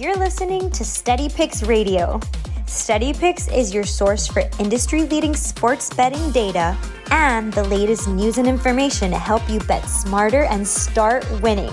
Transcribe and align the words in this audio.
You're 0.00 0.16
listening 0.16 0.70
to 0.70 0.82
Steady 0.82 1.28
Picks 1.28 1.62
Radio. 1.62 2.18
Steady 2.66 3.12
Picks 3.12 3.48
is 3.48 3.74
your 3.74 3.84
source 3.84 4.26
for 4.26 4.42
industry 4.58 5.02
leading 5.02 5.36
sports 5.36 5.92
betting 5.92 6.30
data 6.30 6.74
and 7.10 7.52
the 7.52 7.64
latest 7.64 8.08
news 8.08 8.38
and 8.38 8.48
information 8.48 9.10
to 9.10 9.18
help 9.18 9.46
you 9.50 9.60
bet 9.60 9.84
smarter 9.84 10.44
and 10.44 10.66
start 10.66 11.30
winning. 11.42 11.70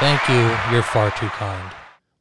thank 0.00 0.28
you. 0.28 0.74
You're 0.74 0.82
far 0.82 1.12
too 1.12 1.28
kind. 1.28 1.70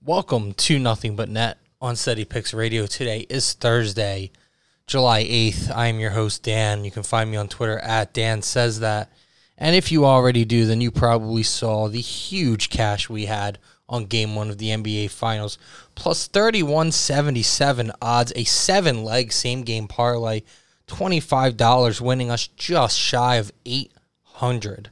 Welcome 0.03 0.53
to 0.53 0.77
Nothing 0.77 1.15
But 1.15 1.29
Net 1.29 1.57
on 1.81 1.95
Steady 1.95 2.25
Picks 2.25 2.53
Radio. 2.53 2.85
Today 2.85 3.25
is 3.27 3.53
Thursday, 3.53 4.29
July 4.85 5.23
8th. 5.23 5.75
I 5.75 5.87
am 5.87 5.99
your 5.99 6.11
host, 6.11 6.43
Dan. 6.43 6.85
You 6.85 6.91
can 6.91 7.01
find 7.01 7.31
me 7.31 7.37
on 7.37 7.47
Twitter 7.47 7.79
at 7.79 8.13
Dan 8.13 8.43
Says 8.43 8.81
That. 8.81 9.11
And 9.57 9.75
if 9.75 9.91
you 9.91 10.05
already 10.05 10.45
do, 10.45 10.67
then 10.67 10.79
you 10.79 10.91
probably 10.91 11.41
saw 11.41 11.87
the 11.87 12.01
huge 12.01 12.69
cash 12.69 13.09
we 13.09 13.25
had 13.25 13.57
on 13.89 14.05
game 14.05 14.35
one 14.35 14.51
of 14.51 14.59
the 14.59 14.69
NBA 14.69 15.09
Finals. 15.09 15.57
Plus 15.95 16.27
3177 16.27 17.91
odds, 17.99 18.31
a 18.35 18.43
seven 18.43 19.03
leg 19.03 19.31
same 19.31 19.63
game 19.63 19.87
parlay, 19.87 20.43
$25, 20.87 21.99
winning 21.99 22.29
us 22.29 22.45
just 22.45 22.99
shy 22.99 23.37
of 23.37 23.51
800 23.65 24.91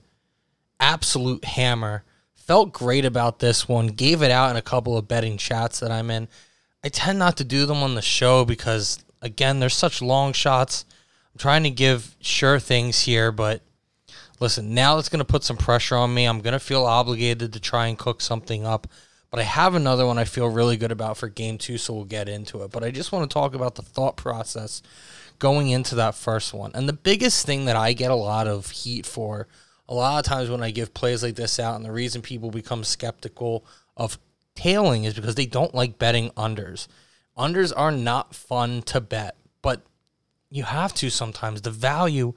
Absolute 0.80 1.46
hammer. 1.46 2.04
Felt 2.34 2.74
great 2.74 3.06
about 3.06 3.40
this 3.40 3.68
one. 3.68 3.88
Gave 3.88 4.22
it 4.22 4.32
out 4.32 4.50
in 4.50 4.58
a 4.58 4.62
couple 4.62 4.98
of 4.98 5.08
betting 5.08 5.38
chats 5.38 5.80
that 5.80 5.92
I'm 5.92 6.12
in. 6.12 6.28
I 6.84 6.90
tend 6.90 7.20
not 7.20 7.38
to 7.38 7.44
do 7.44 7.66
them 7.66 7.78
on 7.78 7.96
the 7.96 8.02
show 8.02 8.44
because, 8.44 9.04
again, 9.22 9.60
there's 9.60 9.76
such 9.76 10.02
long 10.02 10.34
shots. 10.34 10.86
I'm 11.34 11.40
trying 11.40 11.64
to 11.64 11.70
give 11.70 12.16
sure 12.20 12.60
things 12.60 13.02
here, 13.02 13.32
but 13.32 13.62
listen, 14.40 14.74
now 14.74 14.98
it's 14.98 15.10
going 15.10 15.20
to 15.20 15.26
put 15.26 15.44
some 15.44 15.58
pressure 15.58 15.96
on 15.96 16.14
me. 16.14 16.26
I'm 16.26 16.42
going 16.42 16.54
to 16.54 16.60
feel 16.60 16.86
obligated 16.86 17.54
to 17.54 17.60
try 17.60 17.88
and 17.88 17.98
cook 17.98 18.20
something 18.20 18.66
up. 18.66 18.88
But 19.32 19.40
I 19.40 19.44
have 19.44 19.74
another 19.74 20.06
one 20.06 20.20
I 20.20 20.26
feel 20.26 20.48
really 20.48 20.78
good 20.78 20.92
about 20.92 21.18
for 21.18 21.28
game 21.28 21.58
two, 21.58 21.80
so 21.80 21.94
we'll 21.94 22.04
get 22.06 22.30
into 22.30 22.62
it. 22.64 22.72
But 22.72 22.84
I 22.84 22.92
just 22.92 23.12
want 23.12 23.28
to 23.28 23.34
talk 23.34 23.56
about 23.56 23.74
the 23.74 23.82
thought 23.82 24.16
process 24.16 24.84
going 25.40 25.70
into 25.70 25.96
that 25.96 26.14
first 26.14 26.54
one. 26.54 26.70
And 26.76 26.88
the 26.88 26.94
biggest 26.94 27.44
thing 27.44 27.66
that 27.66 27.76
I 27.76 27.94
get 27.94 28.12
a 28.12 28.16
lot 28.16 28.48
of 28.48 28.70
heat 28.70 29.08
for 29.08 29.48
a 29.88 29.94
lot 29.94 30.20
of 30.20 30.26
times 30.26 30.50
when 30.50 30.64
I 30.64 30.72
give 30.72 30.94
plays 30.94 31.24
like 31.24 31.36
this 31.36 31.60
out, 31.60 31.76
and 31.76 31.86
the 31.86 31.92
reason 31.92 32.22
people 32.22 32.52
become 32.52 32.84
skeptical 32.84 33.66
of 33.98 34.18
tailing 34.56 35.04
is 35.04 35.14
because 35.14 35.36
they 35.36 35.46
don't 35.46 35.76
like 35.76 36.00
betting 36.00 36.30
unders. 36.32 36.88
Unders 37.38 37.74
are 37.76 37.92
not 37.92 38.36
fun 38.36 38.82
to 38.84 39.02
bet, 39.02 39.36
but 39.62 39.82
you 40.50 40.64
have 40.64 40.94
to 40.96 41.10
sometimes. 41.10 41.62
The 41.62 41.72
value 41.72 42.34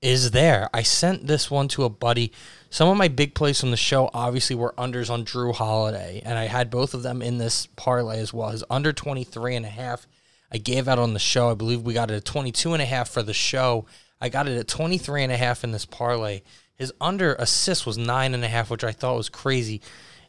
is 0.00 0.30
there. 0.30 0.70
I 0.72 0.82
sent 0.82 1.26
this 1.26 1.50
one 1.50 1.68
to 1.68 1.84
a 1.84 1.88
buddy. 1.88 2.32
Some 2.70 2.88
of 2.88 2.96
my 2.96 3.08
big 3.08 3.34
plays 3.34 3.60
from 3.60 3.72
the 3.72 3.76
show 3.76 4.10
obviously 4.14 4.54
were 4.54 4.74
unders 4.78 5.10
on 5.10 5.24
Jrue 5.24 5.54
Holiday, 5.54 6.22
and 6.24 6.38
I 6.38 6.44
had 6.44 6.70
both 6.70 6.94
of 6.94 7.02
them 7.02 7.20
in 7.20 7.38
this 7.38 7.66
parlay 7.74 8.20
as 8.20 8.32
well. 8.32 8.50
His 8.50 8.64
under 8.70 8.92
23 8.92 9.56
and 9.56 9.66
a 9.66 9.70
half 9.70 10.06
I 10.50 10.58
gave 10.58 10.88
out 10.88 10.98
on 10.98 11.12
the 11.12 11.18
show. 11.18 11.50
I 11.50 11.54
believe 11.54 11.82
we 11.82 11.94
got 11.94 12.10
it 12.10 12.16
at 12.16 12.24
22 12.24 12.72
and 12.72 12.82
a 12.82 12.86
half 12.86 13.08
for 13.08 13.22
the 13.22 13.34
show. 13.34 13.86
I 14.20 14.28
got 14.28 14.48
it 14.48 14.58
at 14.58 14.68
23 14.68 15.24
and 15.24 15.32
a 15.32 15.36
half 15.36 15.62
in 15.62 15.72
this 15.72 15.84
parlay. 15.84 16.40
His 16.78 16.92
under 17.00 17.34
assist 17.34 17.86
was 17.86 17.98
nine 17.98 18.34
and 18.34 18.44
a 18.44 18.48
half, 18.48 18.70
which 18.70 18.84
I 18.84 18.92
thought 18.92 19.16
was 19.16 19.28
crazy. 19.28 19.82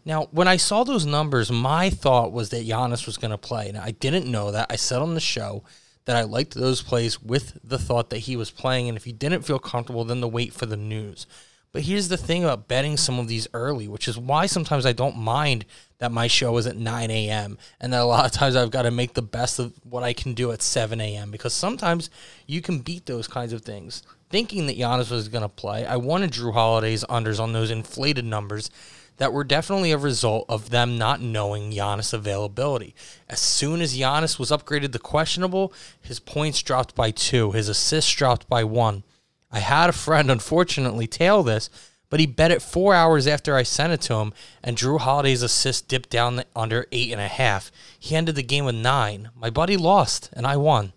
Now, 0.03 0.27
when 0.31 0.47
I 0.47 0.57
saw 0.57 0.83
those 0.83 1.05
numbers, 1.05 1.51
my 1.51 1.89
thought 1.89 2.31
was 2.31 2.49
that 2.49 2.65
Giannis 2.65 3.05
was 3.05 3.17
going 3.17 3.31
to 3.31 3.37
play. 3.37 3.71
Now, 3.71 3.83
I 3.83 3.91
didn't 3.91 4.31
know 4.31 4.51
that. 4.51 4.67
I 4.69 4.75
said 4.75 5.01
on 5.01 5.13
the 5.13 5.19
show 5.19 5.63
that 6.05 6.15
I 6.15 6.23
liked 6.23 6.55
those 6.55 6.81
plays 6.81 7.21
with 7.21 7.59
the 7.63 7.77
thought 7.77 8.09
that 8.09 8.19
he 8.19 8.35
was 8.35 8.49
playing. 8.49 8.87
And 8.89 8.97
if 8.97 9.03
he 9.03 9.11
didn't 9.11 9.43
feel 9.43 9.59
comfortable, 9.59 10.03
then 10.03 10.21
to 10.21 10.27
wait 10.27 10.53
for 10.53 10.65
the 10.65 10.77
news. 10.77 11.27
But 11.71 11.83
here's 11.83 12.07
the 12.07 12.17
thing 12.17 12.43
about 12.43 12.67
betting 12.67 12.97
some 12.97 13.19
of 13.19 13.27
these 13.27 13.47
early, 13.53 13.87
which 13.87 14.07
is 14.07 14.17
why 14.17 14.47
sometimes 14.47 14.87
I 14.87 14.91
don't 14.91 15.17
mind 15.17 15.65
that 15.99 16.11
my 16.11 16.25
show 16.25 16.57
is 16.57 16.65
at 16.65 16.77
9 16.77 17.11
a.m. 17.11 17.59
and 17.79 17.93
that 17.93 18.01
a 18.01 18.05
lot 18.05 18.25
of 18.25 18.31
times 18.31 18.55
I've 18.55 18.71
got 18.71 18.83
to 18.83 18.91
make 18.91 19.13
the 19.13 19.21
best 19.21 19.59
of 19.59 19.73
what 19.83 20.01
I 20.01 20.13
can 20.13 20.33
do 20.33 20.51
at 20.51 20.63
7 20.63 20.99
a.m. 20.99 21.29
because 21.29 21.53
sometimes 21.53 22.09
you 22.47 22.63
can 22.63 22.79
beat 22.79 23.05
those 23.05 23.27
kinds 23.27 23.53
of 23.53 23.61
things. 23.61 24.01
Thinking 24.29 24.67
that 24.67 24.77
Giannis 24.77 25.09
was 25.09 25.27
going 25.27 25.41
to 25.41 25.49
play, 25.49 25.85
I 25.85 25.97
wanted 25.97 26.31
Jrue 26.31 26.53
Holiday's 26.53 27.03
unders 27.05 27.39
on 27.39 27.53
those 27.53 27.71
inflated 27.71 28.25
numbers 28.25 28.69
that 29.17 29.33
were 29.33 29.43
definitely 29.43 29.91
a 29.91 29.97
result 29.97 30.45
of 30.47 30.69
them 30.69 30.97
not 30.97 31.19
knowing 31.19 31.71
Giannis 31.71 32.13
availability. 32.13 32.93
As 33.27 33.39
soon 33.39 33.81
as 33.81 33.97
Giannis 33.97 34.37
was 34.37 34.51
upgraded 34.51 34.93
to 34.93 34.99
questionable, 34.99 35.73
his 35.99 36.19
points 36.19 36.61
dropped 36.61 36.95
by 36.95 37.11
two, 37.11 37.51
his 37.51 37.67
assists 37.67 38.13
dropped 38.13 38.47
by 38.47 38.63
one. 38.63 39.03
I 39.51 39.59
had 39.59 39.89
a 39.89 39.93
friend, 39.93 40.29
unfortunately, 40.29 41.07
tail 41.07 41.41
this, 41.41 41.69
but 42.09 42.19
he 42.19 42.27
bet 42.27 42.51
it 42.51 42.61
four 42.61 42.93
hours 42.93 43.25
after 43.25 43.55
I 43.55 43.63
sent 43.63 43.93
it 43.93 44.01
to 44.01 44.15
him, 44.15 44.31
and 44.63 44.77
Jrue 44.77 44.99
Holiday's 44.99 45.41
assist 45.41 45.87
dipped 45.87 46.09
down 46.09 46.43
under 46.55 46.85
eight 46.91 47.11
and 47.11 47.21
a 47.21 47.27
half. 47.27 47.71
He 47.99 48.15
ended 48.15 48.35
the 48.35 48.43
game 48.43 48.65
with 48.65 48.75
nine. 48.75 49.31
My 49.35 49.49
buddy 49.49 49.75
lost, 49.75 50.29
and 50.33 50.45
I 50.45 50.55
won. 50.55 50.93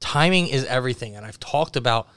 Timing 0.00 0.48
is 0.48 0.64
everything, 0.64 1.16
and 1.16 1.24
I've 1.24 1.38
talked 1.38 1.76
about 1.76 2.08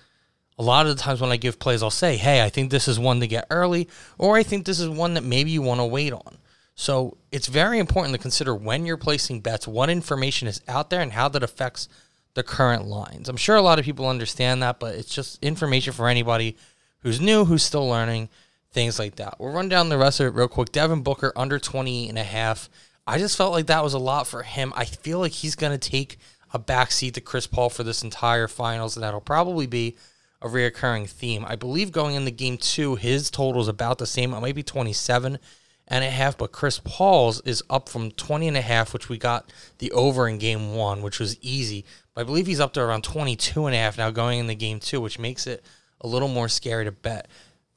a 0.57 0.63
lot 0.63 0.85
of 0.85 0.95
the 0.95 1.01
times 1.01 1.19
when 1.19 1.31
I 1.31 1.37
give 1.37 1.59
plays, 1.59 1.83
I'll 1.83 1.89
say, 1.89 2.15
hey, 2.15 2.43
I 2.43 2.49
think 2.49 2.71
this 2.71 2.87
is 2.87 2.99
one 2.99 3.19
to 3.19 3.27
get 3.27 3.47
early, 3.49 3.89
or 4.17 4.37
I 4.37 4.43
think 4.43 4.65
this 4.65 4.79
is 4.79 4.89
one 4.89 5.15
that 5.15 5.23
maybe 5.23 5.51
you 5.51 5.61
want 5.61 5.79
to 5.79 5.85
wait 5.85 6.13
on. 6.13 6.37
So 6.75 7.17
it's 7.31 7.47
very 7.47 7.79
important 7.79 8.15
to 8.15 8.21
consider 8.21 8.55
when 8.55 8.85
you're 8.85 8.97
placing 8.97 9.41
bets, 9.41 9.67
what 9.67 9.89
information 9.89 10.47
is 10.47 10.61
out 10.67 10.89
there, 10.89 11.01
and 11.01 11.11
how 11.11 11.27
that 11.29 11.43
affects 11.43 11.87
the 12.33 12.43
current 12.43 12.85
lines. 12.85 13.29
I'm 13.29 13.37
sure 13.37 13.55
a 13.55 13.61
lot 13.61 13.79
of 13.79 13.85
people 13.85 14.07
understand 14.07 14.63
that, 14.63 14.79
but 14.79 14.95
it's 14.95 15.13
just 15.13 15.43
information 15.43 15.93
for 15.93 16.07
anybody 16.07 16.57
who's 16.99 17.21
new, 17.21 17.45
who's 17.45 17.63
still 17.63 17.87
learning, 17.87 18.29
things 18.71 18.97
like 18.97 19.15
that. 19.15 19.35
We'll 19.39 19.53
run 19.53 19.69
down 19.69 19.89
the 19.89 19.97
rest 19.97 20.19
of 20.19 20.27
it 20.27 20.37
real 20.37 20.47
quick. 20.47 20.71
Devin 20.71 21.03
Booker 21.03 21.31
under 21.35 21.59
20 21.59 22.09
and 22.09 22.17
a 22.17 22.23
half. 22.23 22.69
I 23.05 23.19
just 23.19 23.37
felt 23.37 23.51
like 23.51 23.67
that 23.67 23.83
was 23.83 23.93
a 23.93 23.99
lot 23.99 24.27
for 24.27 24.43
him. 24.43 24.73
I 24.75 24.85
feel 24.85 25.19
like 25.19 25.33
he's 25.33 25.55
going 25.55 25.77
to 25.77 25.89
take 25.89 26.17
a 26.53 26.59
backseat 26.59 27.13
to 27.13 27.21
Chris 27.21 27.47
Paul 27.47 27.69
for 27.69 27.83
this 27.83 28.03
entire 28.03 28.47
finals, 28.47 28.95
and 28.95 29.03
that'll 29.03 29.21
probably 29.21 29.65
be 29.65 29.97
a 30.41 30.47
reoccurring 30.47 31.09
theme. 31.09 31.45
I 31.47 31.55
believe 31.55 31.91
going 31.91 32.15
into 32.15 32.31
game 32.31 32.57
two, 32.57 32.95
his 32.95 33.31
total 33.31 33.61
is 33.61 33.67
about 33.67 33.97
the 33.97 34.05
same. 34.05 34.33
It 34.33 34.39
might 34.39 34.55
be 34.55 34.63
27 34.63 35.39
and 35.87 36.03
a 36.03 36.09
half, 36.09 36.37
but 36.37 36.51
Chris 36.51 36.79
Paul's 36.83 37.41
is 37.41 37.63
up 37.69 37.89
from 37.89 38.11
20 38.11 38.47
and 38.47 38.57
a 38.57 38.61
half, 38.61 38.93
which 38.93 39.09
we 39.09 39.17
got 39.17 39.51
the 39.79 39.91
over 39.91 40.27
in 40.27 40.37
game 40.37 40.75
one, 40.75 41.01
which 41.01 41.19
was 41.19 41.37
easy. 41.41 41.85
But 42.13 42.21
I 42.21 42.23
believe 42.25 42.47
he's 42.47 42.59
up 42.59 42.73
to 42.73 42.81
around 42.81 43.03
22 43.03 43.65
and 43.65 43.75
a 43.75 43.79
half 43.79 43.97
now 43.97 44.11
going 44.11 44.39
into 44.39 44.55
game 44.55 44.79
two, 44.79 45.01
which 45.01 45.19
makes 45.19 45.47
it 45.47 45.65
a 46.01 46.07
little 46.07 46.27
more 46.27 46.47
scary 46.47 46.85
to 46.85 46.91
bet. 46.91 47.27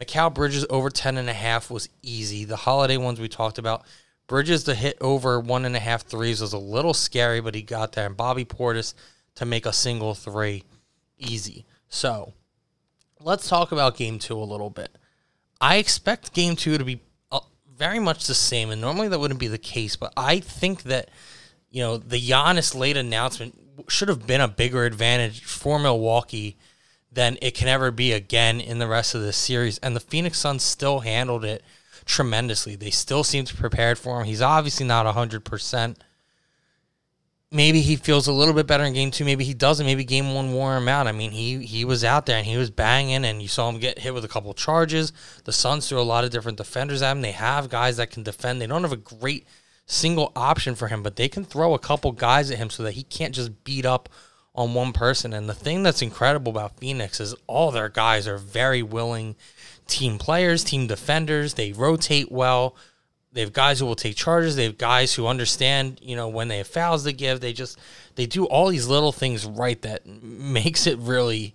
Mikal 0.01 0.35
Bridges 0.35 0.67
over 0.69 0.91
10 0.91 1.17
and 1.17 1.31
a 1.31 1.35
half 1.35 1.71
was 1.71 1.89
easy. 2.03 2.45
The 2.45 2.57
holiday 2.57 2.97
ones 2.97 3.19
we 3.19 3.29
talked 3.29 3.59
about. 3.59 3.85
Bridges 4.27 4.65
to 4.65 4.75
hit 4.75 4.99
over 5.01 5.39
one 5.39 5.65
and 5.65 5.77
a 5.77 5.81
half 5.81 6.03
threes 6.03 6.41
was 6.41 6.53
a 6.53 6.59
little 6.59 6.95
scary, 6.95 7.41
but 7.41 7.55
he 7.55 7.63
got 7.63 7.93
there. 7.93 8.07
And 8.07 8.17
Bobby 8.17 8.45
Portis 8.45 8.95
to 9.37 9.45
make 9.45 9.67
a 9.67 9.73
single 9.73 10.15
three 10.15 10.65
easy. 11.19 11.65
So 11.89 12.33
let's 13.21 13.49
talk 13.49 13.73
about 13.73 13.97
game 13.97 14.19
two 14.19 14.39
a 14.39 14.45
little 14.45 14.71
bit. 14.71 14.91
I 15.61 15.77
expect 15.77 16.35
game 16.35 16.57
two 16.57 16.77
to 16.77 16.85
be 16.85 17.01
uh, 17.31 17.41
very 17.77 17.99
much 17.99 18.27
the 18.27 18.35
same, 18.35 18.71
and 18.71 18.81
normally 18.81 19.09
that 19.09 19.19
wouldn't 19.19 19.41
be 19.41 19.49
the 19.49 19.59
case, 19.59 19.97
but 19.97 20.13
I 20.17 20.41
think 20.41 20.83
that, 20.85 21.11
you 21.71 21.83
know, 21.83 21.97
the 21.97 22.21
Giannis 22.21 22.75
late 22.75 22.97
announcement 22.97 23.59
should 23.89 24.09
have 24.09 24.27
been 24.27 24.41
a 24.41 24.49
bigger 24.49 24.85
advantage 24.85 25.45
for 25.45 25.79
Milwaukee 25.79 26.57
than 27.13 27.39
it 27.41 27.55
can 27.55 27.69
ever 27.69 27.91
be 27.91 28.13
again 28.13 28.61
in 28.61 28.79
the 28.79 28.87
rest 28.87 29.15
of 29.15 29.23
the 29.23 29.33
series. 29.33 29.79
And 29.79 29.95
the 29.95 30.01
Phoenix 30.01 30.39
Suns 30.39 30.63
still 30.63 31.01
handled 31.01 31.45
it 31.45 31.63
tremendously. 32.07 32.77
They 32.77 32.91
still 32.91 33.25
seemed 33.25 33.55
prepared 33.55 33.99
for 33.99 34.21
him. 34.21 34.27
He's 34.27 34.41
obviously 34.41 34.87
not 34.87 35.13
100%. 35.15 35.97
Maybe 37.53 37.81
he 37.81 37.97
feels 37.97 38.27
a 38.27 38.33
little 38.33 38.55
bit 38.55 38.67
better 38.67 38.85
in 38.85 38.95
game 38.95 39.11
two. 39.11 39.25
Maybe 39.25 39.45
he 39.45 39.55
doesn't. 39.55 39.87
Maybe 39.87 40.05
game 40.05 40.35
one 40.35 40.53
wore 40.53 40.77
him 40.77 40.89
out. 40.89 41.07
I 41.07 41.13
mean, 41.13 41.31
he 41.31 41.65
he 41.65 41.85
was 41.85 42.03
out 42.03 42.27
there 42.27 42.39
and 42.39 42.47
he 42.47 42.57
was 42.57 42.71
banging, 42.71 43.25
and 43.25 43.41
you 43.41 43.47
saw 43.47 43.69
him 43.69 43.79
get 43.79 44.01
hit 44.01 44.13
with 44.13 44.25
a 44.25 44.29
couple 44.29 44.53
charges. 44.53 45.13
The 45.45 45.53
Suns 45.53 45.89
threw 45.89 46.01
a 46.01 46.03
lot 46.03 46.25
of 46.25 46.31
different 46.31 46.59
defenders 46.59 47.03
at 47.03 47.13
him. 47.13 47.21
They 47.21 47.33
have 47.33 47.69
guys 47.69 47.99
that 47.99 48.11
can 48.11 48.25
defend. 48.25 48.61
They 48.61 48.67
don't 48.67 48.83
have 48.83 48.93
a 48.93 48.97
great 48.97 49.47
single 49.87 50.33
option 50.35 50.75
for 50.75 50.89
him, 50.89 51.05
but 51.05 51.15
they 51.15 51.29
can 51.29 51.45
throw 51.45 51.73
a 51.73 51.79
couple 51.79 52.11
guys 52.11 52.51
at 52.51 52.59
him 52.59 52.69
so 52.69 52.83
that 52.83 52.93
he 52.95 53.05
can't 53.05 53.35
just 53.35 53.63
beat 53.63 53.87
up 53.87 54.09
on 54.57 54.75
one 54.75 54.93
person. 54.93 55.33
And 55.33 55.49
the 55.49 55.55
thing 55.55 55.83
that's 55.83 56.03
incredible 56.03 56.51
about 56.51 56.79
Phoenix 56.79 57.21
is 57.21 57.35
all 57.47 57.71
their 57.71 57.89
guys 57.89 58.27
are 58.27 58.39
very 58.39 58.83
willing 58.83 59.37
team 59.87 60.19
players, 60.19 60.65
team 60.65 60.87
defenders. 60.87 61.55
They 61.55 61.73
rotate 61.73 62.33
well. 62.33 62.75
They 63.33 63.43
have 63.43 63.53
guys 63.53 63.79
who 63.79 63.87
will 63.87 63.97
take 63.97 64.17
charges. 64.17 64.57
They 64.57 64.65
have 64.65 64.79
guys 64.79 65.15
who 65.15 65.27
understand, 65.27 66.01
you 66.03 66.17
know, 66.17 66.29
when 66.29 66.49
they 66.49 66.59
have 66.59 66.67
fouls 66.67 67.05
to 67.05 67.13
give. 67.13 67.41
They 67.41 67.53
just 67.53 67.79
they 68.15 68.25
do 68.25 68.47
all 68.47 68.69
these 68.69 68.89
little 68.89 69.13
things 69.13 69.45
right 69.45 69.81
that 69.83 70.07
makes 70.07 70.87
it 70.87 70.99
really 70.99 71.55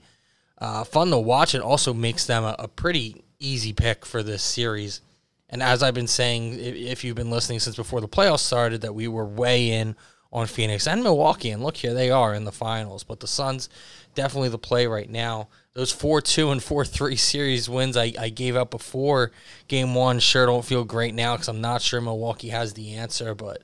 uh, 0.60 0.84
fun 0.84 1.10
to 1.10 1.18
watch. 1.18 1.56
It 1.56 1.62
also 1.62 1.94
makes 1.94 2.28
them 2.28 2.44
a, 2.44 2.56
a 2.60 2.68
pretty 2.68 3.24
easy 3.40 3.74
pick 3.74 4.06
for 4.06 4.22
this 4.22 4.44
series. 4.44 5.02
And 5.50 5.64
as 5.64 5.82
I've 5.82 5.96
been 5.96 6.08
saying, 6.08 6.60
if 6.60 7.04
you've 7.04 7.16
been 7.16 7.32
listening 7.32 7.60
since 7.60 7.76
before 7.76 8.00
the 8.00 8.08
playoffs 8.08 8.40
started, 8.40 8.82
that 8.82 8.94
we 8.94 9.08
were 9.08 9.26
way 9.26 9.72
in 9.72 9.96
on 10.32 10.48
Phoenix 10.48 10.88
and 10.88 11.04
Milwaukee. 11.04 11.50
And 11.50 11.64
look, 11.64 11.78
here 11.78 11.94
they 11.94 12.10
are 12.10 12.34
in 12.34 12.46
the 12.46 12.52
finals. 12.52 13.04
But 13.04 13.20
the 13.20 13.28
Suns, 13.28 13.70
definitely 14.16 14.50
the 14.50 14.58
play 14.58 14.88
right 14.88 15.10
now. 15.10 15.50
Those 15.74 15.92
4 15.92 16.22
2 16.22 16.52
and 16.52 16.64
4 16.64 16.86
3 16.86 17.16
series 17.18 17.70
wins 17.70 17.98
I, 17.98 18.14
I 18.20 18.30
gave 18.30 18.56
up 18.56 18.72
before 18.72 19.32
game 19.68 19.94
one 19.94 20.20
sure 20.20 20.46
don't 20.46 20.66
feel 20.66 20.84
great 20.84 21.14
now 21.14 21.36
because 21.36 21.48
I'm 21.48 21.62
not 21.62 21.82
sure 21.82 22.02
Milwaukee 22.02 22.50
has 22.50 22.74
the 22.74 22.96
answer. 22.96 23.36
But 23.36 23.64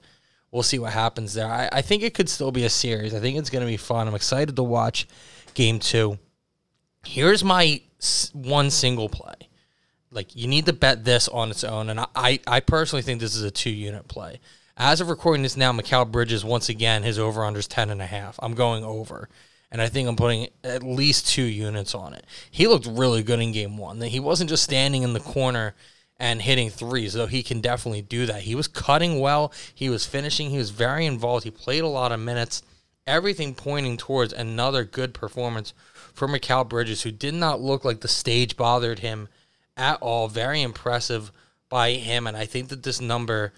we'll 0.52 0.64
see 0.64 0.80
what 0.80 0.94
happens 0.94 1.34
there. 1.34 1.48
I, 1.48 1.70
I 1.72 1.82
think 1.82 2.04
it 2.04 2.14
could 2.14 2.30
still 2.30 2.52
be 2.52 2.66
a 2.66 2.70
series. 2.70 3.14
I 3.14 3.20
think 3.20 3.38
it's 3.38 3.50
going 3.50 3.66
to 3.66 3.72
be 3.72 3.78
fun. 3.78 4.08
I'm 4.08 4.16
excited 4.16 4.56
to 4.56 4.64
watch 4.64 5.08
game 5.54 5.80
two. 5.80 6.20
Here's 7.06 7.44
my 7.44 7.82
one 8.34 8.70
single 8.70 9.10
play. 9.10 9.36
Like 10.12 10.36
you 10.36 10.48
need 10.48 10.66
to 10.68 10.74
bet 10.74 11.04
this 11.04 11.28
on 11.28 11.52
its 11.52 11.64
own, 11.64 11.90
and 11.90 12.00
I, 12.16 12.40
I 12.48 12.62
personally 12.62 13.02
think 13.02 13.20
this 13.20 13.36
is 13.36 13.44
a 13.44 13.52
two 13.52 13.70
unit 13.70 14.08
play. 14.08 14.40
As 14.80 15.02
of 15.02 15.10
recording 15.10 15.42
this 15.42 15.58
now, 15.58 15.74
Mikal 15.74 16.12
Bridges 16.12 16.46
once 16.46 16.70
again 16.70 17.02
his 17.02 17.18
over 17.18 17.44
under 17.44 17.60
is 17.60 17.68
ten 17.68 17.90
and 17.90 18.00
a 18.00 18.06
half. 18.06 18.40
I'm 18.44 18.54
going 18.54 18.84
over, 18.84 19.28
and 19.72 19.82
I 19.82 19.90
think 19.90 20.08
I'm 20.08 20.16
putting 20.16 20.50
at 20.64 20.84
least 20.84 21.28
two 21.28 21.42
units 21.42 21.96
on 21.96 22.14
it. 22.14 22.24
He 22.52 22.68
looked 22.68 22.86
really 22.86 23.24
good 23.24 23.40
in 23.40 23.52
game 23.52 23.78
one. 23.78 24.00
He 24.02 24.20
wasn't 24.20 24.52
just 24.52 24.64
standing 24.64 25.02
in 25.02 25.14
the 25.14 25.20
corner 25.20 25.74
and 26.20 26.44
hitting 26.44 26.70
threes, 26.70 27.14
though 27.14 27.26
he 27.26 27.42
can 27.42 27.60
definitely 27.60 28.04
do 28.04 28.28
that. 28.28 28.44
He 28.44 28.54
was 28.54 28.68
cutting 28.68 29.20
well, 29.20 29.52
he 29.74 29.90
was 29.90 30.06
finishing, 30.06 30.52
he 30.52 30.60
was 30.60 30.70
very 30.70 31.08
involved, 31.08 31.44
he 31.44 31.50
played 31.50 31.84
a 31.84 31.88
lot 31.88 32.12
of 32.12 32.20
minutes. 32.20 32.62
Everything 33.08 33.56
pointing 33.56 33.98
towards 33.98 34.32
another 34.32 34.84
good 34.84 35.12
performance 35.12 35.74
for 36.14 36.28
Mikal 36.28 36.70
Bridges, 36.70 37.02
who 37.02 37.12
did 37.12 37.34
not 37.34 37.60
look 37.60 37.84
like 37.84 38.02
the 38.02 38.08
stage 38.08 38.56
bothered 38.56 39.00
him 39.00 39.28
at 39.76 40.00
all. 40.02 40.28
Very 40.28 40.62
impressive 40.62 41.32
by 41.68 41.94
him, 41.94 42.28
and 42.28 42.38
I 42.38 42.46
think 42.46 42.70
that 42.70 42.84
this 42.84 43.02
number 43.02 43.54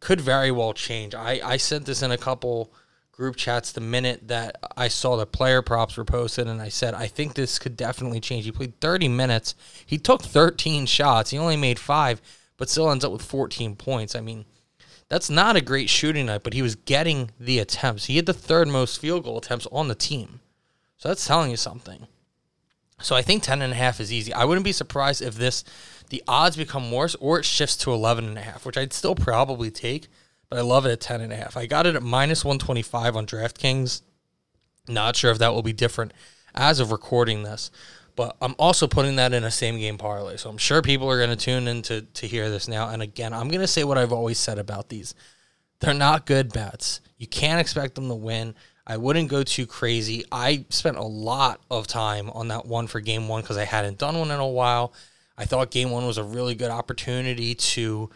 could 0.00 0.20
very 0.20 0.50
well 0.50 0.72
change. 0.72 1.14
I, 1.14 1.40
I 1.44 1.56
sent 1.56 1.86
this 1.86 2.02
in 2.02 2.10
a 2.10 2.18
couple 2.18 2.72
group 3.16 3.36
chats 3.36 3.72
the 3.72 3.80
minute 3.80 4.28
that 4.28 4.58
I 4.76 4.88
saw 4.88 5.16
the 5.16 5.26
player 5.26 5.62
props 5.62 5.96
were 5.96 6.04
posted, 6.04 6.46
and 6.46 6.60
I 6.60 6.68
said, 6.68 6.94
I 6.94 7.06
think 7.06 7.34
this 7.34 7.58
could 7.58 7.76
definitely 7.76 8.20
change. 8.20 8.44
He 8.44 8.52
played 8.52 8.78
30 8.80 9.08
minutes. 9.08 9.54
He 9.86 9.98
took 9.98 10.22
13 10.22 10.86
shots. 10.86 11.30
He 11.30 11.38
only 11.38 11.56
made 11.56 11.78
five, 11.78 12.20
but 12.58 12.68
still 12.68 12.90
ends 12.90 13.04
up 13.04 13.12
with 13.12 13.22
14 13.22 13.74
points. 13.76 14.14
I 14.14 14.20
mean, 14.20 14.44
that's 15.08 15.30
not 15.30 15.56
a 15.56 15.62
great 15.62 15.88
shooting 15.88 16.26
night, 16.26 16.42
but 16.42 16.52
he 16.52 16.62
was 16.62 16.74
getting 16.74 17.30
the 17.40 17.58
attempts. 17.58 18.06
He 18.06 18.16
had 18.16 18.26
the 18.26 18.34
third 18.34 18.68
most 18.68 19.00
field 19.00 19.24
goal 19.24 19.38
attempts 19.38 19.66
on 19.72 19.88
the 19.88 19.94
team. 19.94 20.40
So 20.98 21.08
that's 21.08 21.26
telling 21.26 21.50
you 21.50 21.56
something. 21.56 22.06
So 22.98 23.14
I 23.14 23.22
think 23.22 23.42
10 23.42 23.62
and 23.62 23.72
a 23.72 23.76
half 23.76 24.00
is 24.00 24.12
easy. 24.12 24.32
I 24.32 24.44
wouldn't 24.44 24.64
be 24.64 24.72
surprised 24.72 25.22
if 25.22 25.34
this 25.34 25.64
the 26.08 26.22
odds 26.28 26.56
become 26.56 26.92
worse 26.92 27.16
or 27.16 27.38
it 27.40 27.44
shifts 27.44 27.76
to 27.78 27.92
11 27.92 28.26
and 28.26 28.38
a 28.38 28.40
half, 28.40 28.64
which 28.64 28.78
I'd 28.78 28.92
still 28.92 29.14
probably 29.14 29.70
take 29.70 30.08
but 30.48 30.58
I 30.58 30.62
love 30.62 30.86
it 30.86 30.92
at 30.92 31.00
10 31.00 31.20
and 31.20 31.32
a 31.32 31.36
half. 31.36 31.56
I 31.56 31.66
got 31.66 31.86
it 31.86 31.96
at 31.96 32.02
minus 32.02 32.44
125 32.44 33.16
on 33.16 33.26
DraftKings. 33.26 34.02
Not 34.88 35.16
sure 35.16 35.30
if 35.30 35.38
that 35.38 35.52
will 35.52 35.62
be 35.62 35.72
different 35.72 36.12
as 36.54 36.78
of 36.78 36.92
recording 36.92 37.42
this, 37.42 37.70
but 38.14 38.36
I'm 38.40 38.54
also 38.58 38.86
putting 38.86 39.16
that 39.16 39.32
in 39.32 39.44
a 39.44 39.50
same 39.50 39.78
game 39.78 39.98
parlay. 39.98 40.36
So 40.36 40.48
I'm 40.48 40.58
sure 40.58 40.82
people 40.82 41.10
are 41.10 41.18
going 41.18 41.36
to 41.36 41.44
tune 41.44 41.66
in 41.66 41.82
to, 41.82 42.02
to 42.02 42.26
hear 42.26 42.48
this 42.48 42.68
now. 42.68 42.88
And 42.88 43.02
again, 43.02 43.32
I'm 43.32 43.48
going 43.48 43.60
to 43.60 43.66
say 43.66 43.84
what 43.84 43.98
I've 43.98 44.12
always 44.12 44.38
said 44.38 44.58
about 44.58 44.88
these. 44.88 45.14
They're 45.80 45.94
not 45.94 46.26
good 46.26 46.52
bets. 46.52 47.00
You 47.18 47.26
can't 47.26 47.60
expect 47.60 47.96
them 47.96 48.08
to 48.08 48.14
win. 48.14 48.54
I 48.86 48.96
wouldn't 48.96 49.28
go 49.28 49.42
too 49.42 49.66
crazy. 49.66 50.24
I 50.30 50.64
spent 50.68 50.96
a 50.96 51.02
lot 51.02 51.60
of 51.70 51.86
time 51.86 52.30
on 52.30 52.48
that 52.48 52.66
one 52.66 52.86
for 52.86 53.00
game 53.00 53.26
one 53.26 53.42
because 53.42 53.56
I 53.56 53.64
hadn't 53.64 53.98
done 53.98 54.18
one 54.18 54.30
in 54.30 54.38
a 54.38 54.46
while. 54.46 54.92
I 55.36 55.44
thought 55.44 55.70
game 55.70 55.90
one 55.90 56.06
was 56.06 56.18
a 56.18 56.24
really 56.24 56.54
good 56.54 56.70
opportunity 56.70 57.54
to 57.54 58.10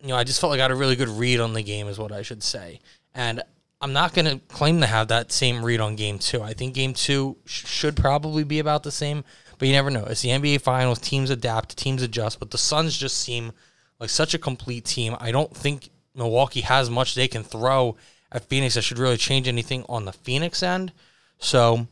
you 0.00 0.08
know, 0.08 0.16
I 0.16 0.24
just 0.24 0.40
felt 0.40 0.50
like 0.50 0.60
I 0.60 0.64
had 0.64 0.70
a 0.70 0.76
really 0.76 0.96
good 0.96 1.08
read 1.08 1.40
on 1.40 1.52
the 1.52 1.62
game, 1.62 1.88
is 1.88 1.98
what 1.98 2.12
I 2.12 2.22
should 2.22 2.42
say. 2.42 2.80
And 3.14 3.42
I'm 3.80 3.92
not 3.92 4.14
going 4.14 4.26
to 4.26 4.38
claim 4.54 4.80
to 4.80 4.86
have 4.86 5.08
that 5.08 5.32
same 5.32 5.64
read 5.64 5.80
on 5.80 5.96
game 5.96 6.18
two. 6.18 6.42
I 6.42 6.52
think 6.52 6.74
game 6.74 6.94
two 6.94 7.36
sh- 7.44 7.66
should 7.66 7.96
probably 7.96 8.44
be 8.44 8.58
about 8.58 8.82
the 8.82 8.90
same, 8.90 9.24
but 9.58 9.68
you 9.68 9.74
never 9.74 9.90
know. 9.90 10.04
It's 10.04 10.22
the 10.22 10.30
NBA 10.30 10.60
Finals. 10.60 10.98
Teams 10.98 11.30
adapt, 11.30 11.76
teams 11.76 12.02
adjust, 12.02 12.38
but 12.38 12.50
the 12.50 12.58
Suns 12.58 12.96
just 12.96 13.16
seem 13.16 13.52
like 13.98 14.10
such 14.10 14.34
a 14.34 14.38
complete 14.38 14.84
team. 14.84 15.16
I 15.18 15.30
don't 15.30 15.54
think 15.54 15.90
Milwaukee 16.14 16.62
has 16.62 16.88
much 16.88 17.14
they 17.14 17.28
can 17.28 17.42
throw 17.42 17.96
at 18.32 18.44
Phoenix 18.44 18.74
that 18.74 18.82
should 18.82 18.98
really 18.98 19.16
change 19.16 19.48
anything 19.48 19.84
on 19.88 20.04
the 20.04 20.12
Phoenix 20.12 20.62
end. 20.62 20.92
So 21.38 21.86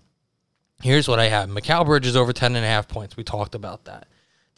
here's 0.82 1.08
what 1.08 1.18
I 1.18 1.28
have 1.28 1.48
Mikal 1.48 1.86
Bridges 1.86 2.16
over 2.16 2.32
10.5 2.32 2.88
points. 2.88 3.16
We 3.16 3.24
talked 3.24 3.54
about 3.54 3.84
that. 3.84 4.06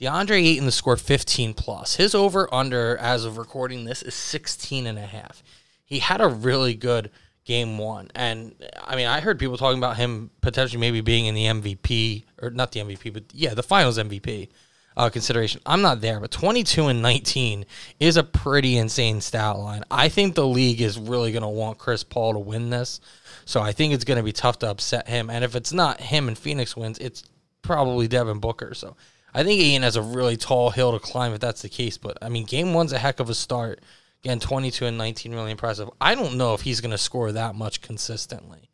DeAndre 0.00 0.44
Ayton 0.44 0.66
the 0.66 0.72
score 0.72 0.96
15 0.96 1.54
plus. 1.54 1.96
His 1.96 2.14
over 2.14 2.52
under 2.52 2.96
as 2.98 3.24
of 3.24 3.38
recording 3.38 3.84
this 3.84 4.02
is 4.02 4.14
16 4.14 4.86
and 4.86 4.98
a 4.98 5.06
half. 5.06 5.42
He 5.84 6.00
had 6.00 6.20
a 6.20 6.28
really 6.28 6.74
good 6.74 7.10
game 7.44 7.78
one. 7.78 8.10
And 8.14 8.54
I 8.84 8.96
mean, 8.96 9.06
I 9.06 9.20
heard 9.20 9.38
people 9.38 9.56
talking 9.56 9.78
about 9.78 9.96
him 9.96 10.30
potentially 10.42 10.80
maybe 10.80 11.00
being 11.00 11.26
in 11.26 11.34
the 11.34 11.46
MVP 11.46 12.24
or 12.42 12.50
not 12.50 12.72
the 12.72 12.80
MVP, 12.80 13.12
but 13.12 13.24
yeah, 13.32 13.54
the 13.54 13.62
finals 13.62 13.96
MVP 13.96 14.48
uh, 14.96 15.10
consideration. 15.10 15.60
I'm 15.66 15.82
not 15.82 16.00
there, 16.00 16.20
but 16.20 16.30
22 16.30 16.86
and 16.86 17.02
19 17.02 17.66
is 18.00 18.16
a 18.16 18.24
pretty 18.24 18.78
insane 18.78 19.20
stat 19.20 19.58
line. 19.58 19.84
I 19.90 20.08
think 20.08 20.34
the 20.34 20.46
league 20.46 20.80
is 20.80 20.98
really 20.98 21.32
going 21.32 21.42
to 21.42 21.48
want 21.48 21.78
Chris 21.78 22.02
Paul 22.02 22.32
to 22.32 22.38
win 22.38 22.70
this. 22.70 23.00
So 23.44 23.60
I 23.60 23.72
think 23.72 23.92
it's 23.92 24.04
going 24.04 24.16
to 24.16 24.24
be 24.24 24.32
tough 24.32 24.58
to 24.60 24.70
upset 24.70 25.08
him. 25.08 25.28
And 25.28 25.44
if 25.44 25.54
it's 25.54 25.72
not 25.72 26.00
him 26.00 26.28
and 26.28 26.38
Phoenix 26.38 26.76
wins, 26.76 26.98
it's 26.98 27.24
probably 27.62 28.08
Devin 28.08 28.40
Booker. 28.40 28.74
So 28.74 28.96
I 29.34 29.44
think 29.44 29.60
Ayton 29.60 29.82
has 29.82 29.96
a 29.96 30.02
really 30.02 30.36
tall 30.36 30.70
hill 30.70 30.92
to 30.92 30.98
climb 30.98 31.34
if 31.34 31.40
that's 31.40 31.62
the 31.62 31.68
case. 31.68 31.98
But 31.98 32.16
I 32.22 32.28
mean, 32.28 32.44
game 32.44 32.72
one's 32.72 32.92
a 32.92 32.98
heck 32.98 33.20
of 33.20 33.28
a 33.28 33.34
start. 33.34 33.80
Again, 34.24 34.40
22 34.40 34.86
and 34.86 34.98
19, 34.98 35.32
really 35.32 35.50
impressive. 35.50 35.90
I 36.00 36.14
don't 36.14 36.38
know 36.38 36.54
if 36.54 36.62
he's 36.62 36.80
going 36.80 36.90
to 36.90 36.98
score 36.98 37.30
that 37.32 37.54
much 37.54 37.82
consistently. 37.82 38.70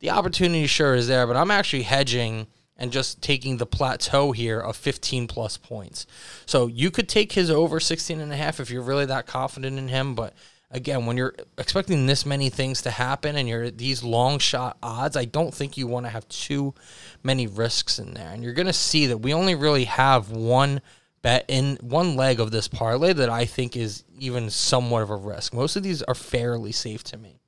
The 0.00 0.10
opportunity 0.10 0.66
sure 0.66 0.94
is 0.94 1.06
there, 1.06 1.26
but 1.26 1.36
I'm 1.36 1.50
actually 1.50 1.82
hedging 1.82 2.46
and 2.80 2.90
just 2.90 3.22
taking 3.22 3.58
the 3.58 3.66
plateau 3.66 4.32
here 4.32 4.58
of 4.58 4.74
15 4.74 5.28
plus 5.28 5.58
points. 5.58 6.06
So 6.46 6.66
you 6.66 6.90
could 6.90 7.08
take 7.08 7.32
his 7.32 7.50
over 7.50 7.78
16 7.78 8.18
and 8.18 8.32
a 8.32 8.36
half 8.36 8.58
if 8.58 8.70
you're 8.70 8.82
really 8.82 9.04
that 9.06 9.26
confident 9.26 9.78
in 9.78 9.88
him, 9.88 10.14
but 10.14 10.34
again, 10.70 11.04
when 11.04 11.18
you're 11.18 11.34
expecting 11.58 12.06
this 12.06 12.24
many 12.24 12.48
things 12.48 12.80
to 12.82 12.90
happen 12.90 13.36
and 13.36 13.46
you're 13.48 13.70
these 13.70 14.02
long 14.02 14.38
shot 14.38 14.78
odds, 14.82 15.16
I 15.16 15.26
don't 15.26 15.52
think 15.52 15.76
you 15.76 15.86
want 15.86 16.06
to 16.06 16.10
have 16.10 16.26
too 16.28 16.74
many 17.22 17.46
risks 17.46 17.98
in 17.98 18.14
there. 18.14 18.30
And 18.30 18.42
you're 18.42 18.54
going 18.54 18.66
to 18.66 18.72
see 18.72 19.06
that 19.06 19.18
we 19.18 19.34
only 19.34 19.54
really 19.54 19.84
have 19.84 20.30
one 20.30 20.80
bet 21.22 21.44
in 21.48 21.76
one 21.82 22.16
leg 22.16 22.40
of 22.40 22.50
this 22.50 22.66
parlay 22.66 23.12
that 23.12 23.28
I 23.28 23.44
think 23.44 23.76
is 23.76 24.04
even 24.18 24.48
somewhat 24.48 25.02
of 25.02 25.10
a 25.10 25.16
risk. 25.16 25.52
Most 25.52 25.76
of 25.76 25.82
these 25.82 26.02
are 26.02 26.14
fairly 26.14 26.72
safe 26.72 27.04
to 27.04 27.18
me. 27.18 27.40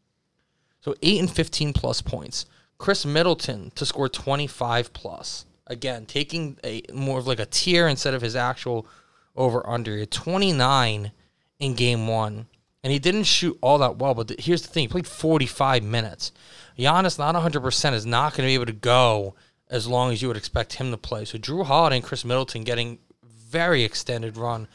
So 0.81 0.95
Ayton 1.01 1.29
15 1.29 1.73
plus 1.73 2.03
points. 2.03 2.45
Khris 2.83 3.07
Middleton 3.07 3.71
to 3.77 3.87
score 3.87 4.09
25 4.09 4.93
plus. 4.93 5.47
Again, 5.69 6.05
taking 6.05 6.59
a 6.65 6.83
more 6.93 7.21
of 7.21 7.29
like 7.29 7.39
a 7.39 7.47
tier 7.47 7.87
instead 7.87 8.13
of 8.13 8.23
his 8.23 8.35
actual 8.35 8.89
over 9.37 9.65
under. 9.65 10.05
29 10.05 11.13
in 11.61 11.75
game 11.75 12.09
1 12.09 12.47
and 12.83 12.93
he 12.93 12.99
didn't 12.99 13.23
shoot 13.23 13.57
all 13.61 13.79
that 13.79 13.99
well. 13.99 14.15
But 14.15 14.27
the, 14.29 14.37
here's 14.37 14.63
the 14.63 14.69
thing: 14.69 14.83
he 14.83 14.89
played 14.89 15.07
45 15.07 15.85
minutes. 15.85 16.33
Giannis, 16.77 17.21
not 17.21 17.35
100 17.35 17.61
percent, 17.61 17.95
is 17.95 18.05
not 18.05 18.35
going 18.35 18.47
to 18.47 18.51
be 18.51 18.55
able 18.55 18.67
to 18.67 18.73
go 18.73 19.37
as 19.71 19.87
long 19.87 20.13
as 20.13 20.21
you 20.21 20.27
would 20.27 20.37
expect 20.37 20.75
him 20.75 20.91
to 20.91 20.97
play. 20.97 21.25
So 21.25 21.39
Jrue 21.39 21.65
Holiday 21.65 21.97
and 21.97 22.05
Khris 22.05 22.25
Middleton 22.25 22.65
getting 22.65 22.99
very 23.23 23.85
extended 23.85 24.37
run. 24.37 24.67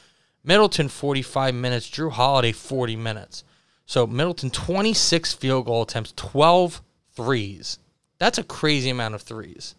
Middleton 0.46 0.88
45 0.88 1.54
minutes, 1.54 1.90
Jrue 1.90 2.12
Holiday 2.12 2.54
40 2.54 2.96
minutes. 2.96 3.44
So 3.86 4.08
Middleton 4.08 4.50
26 4.50 5.34
field 5.34 5.66
goal 5.66 5.82
attempts, 5.82 6.14
12 6.16 6.82
threes. 7.14 7.80
That's 8.20 8.38
a 8.38 8.44
crazy 8.44 8.90
amount 8.90 9.16
of 9.16 9.22
threes. 9.22 9.76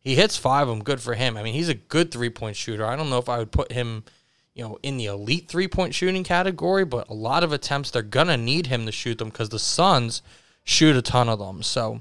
He 0.00 0.14
hits 0.14 0.36
five 0.36 0.68
of 0.68 0.76
them. 0.76 0.84
Good 0.84 1.00
for 1.00 1.14
him. 1.14 1.36
I 1.36 1.42
mean, 1.42 1.54
he's 1.54 1.68
a 1.68 1.74
good 1.74 2.10
three 2.10 2.30
point 2.30 2.56
shooter. 2.56 2.84
I 2.84 2.96
don't 2.96 3.10
know 3.10 3.18
if 3.18 3.28
I 3.28 3.38
would 3.38 3.52
put 3.52 3.72
him 3.72 4.04
you 4.58 4.64
know, 4.64 4.76
in 4.82 4.96
the 4.96 5.06
elite 5.06 5.48
three 5.48 5.68
point 5.68 5.94
shooting 5.94 6.24
category, 6.24 6.84
but 6.84 7.08
a 7.08 7.14
lot 7.14 7.44
of 7.44 7.52
attempts 7.52 7.92
they're 7.92 8.02
gonna 8.02 8.36
need 8.36 8.66
him 8.66 8.86
to 8.86 8.92
shoot 8.92 9.18
them 9.18 9.28
because 9.28 9.50
the 9.50 9.58
Suns 9.58 10.20
shoot 10.64 10.96
a 10.96 11.02
ton 11.02 11.28
of 11.28 11.38
them. 11.38 11.62
So 11.62 12.00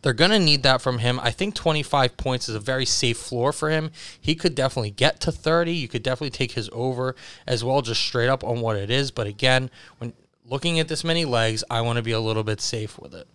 they're 0.00 0.12
gonna 0.12 0.38
need 0.38 0.62
that 0.62 0.80
from 0.80 0.98
him. 0.98 1.18
I 1.18 1.32
think 1.32 1.56
25 1.56 2.16
points 2.16 2.48
is 2.48 2.54
a 2.54 2.60
very 2.60 2.86
safe 2.86 3.18
floor 3.18 3.52
for 3.52 3.68
him. 3.68 3.90
He 4.20 4.36
could 4.36 4.54
definitely 4.54 4.92
get 4.92 5.18
to 5.22 5.32
30. 5.32 5.72
You 5.72 5.88
could 5.88 6.04
definitely 6.04 6.30
take 6.30 6.52
his 6.52 6.70
over 6.72 7.16
as 7.48 7.64
well, 7.64 7.82
just 7.82 8.00
straight 8.00 8.28
up 8.28 8.44
on 8.44 8.60
what 8.60 8.76
it 8.76 8.88
is. 8.88 9.10
But 9.10 9.26
again, 9.26 9.70
when 9.98 10.12
looking 10.44 10.78
at 10.78 10.86
this 10.86 11.02
many 11.02 11.24
legs, 11.24 11.64
I 11.68 11.80
want 11.80 11.96
to 11.96 12.02
be 12.02 12.12
a 12.12 12.20
little 12.20 12.44
bit 12.44 12.60
safe 12.60 12.96
with 12.96 13.12
it. 13.12 13.26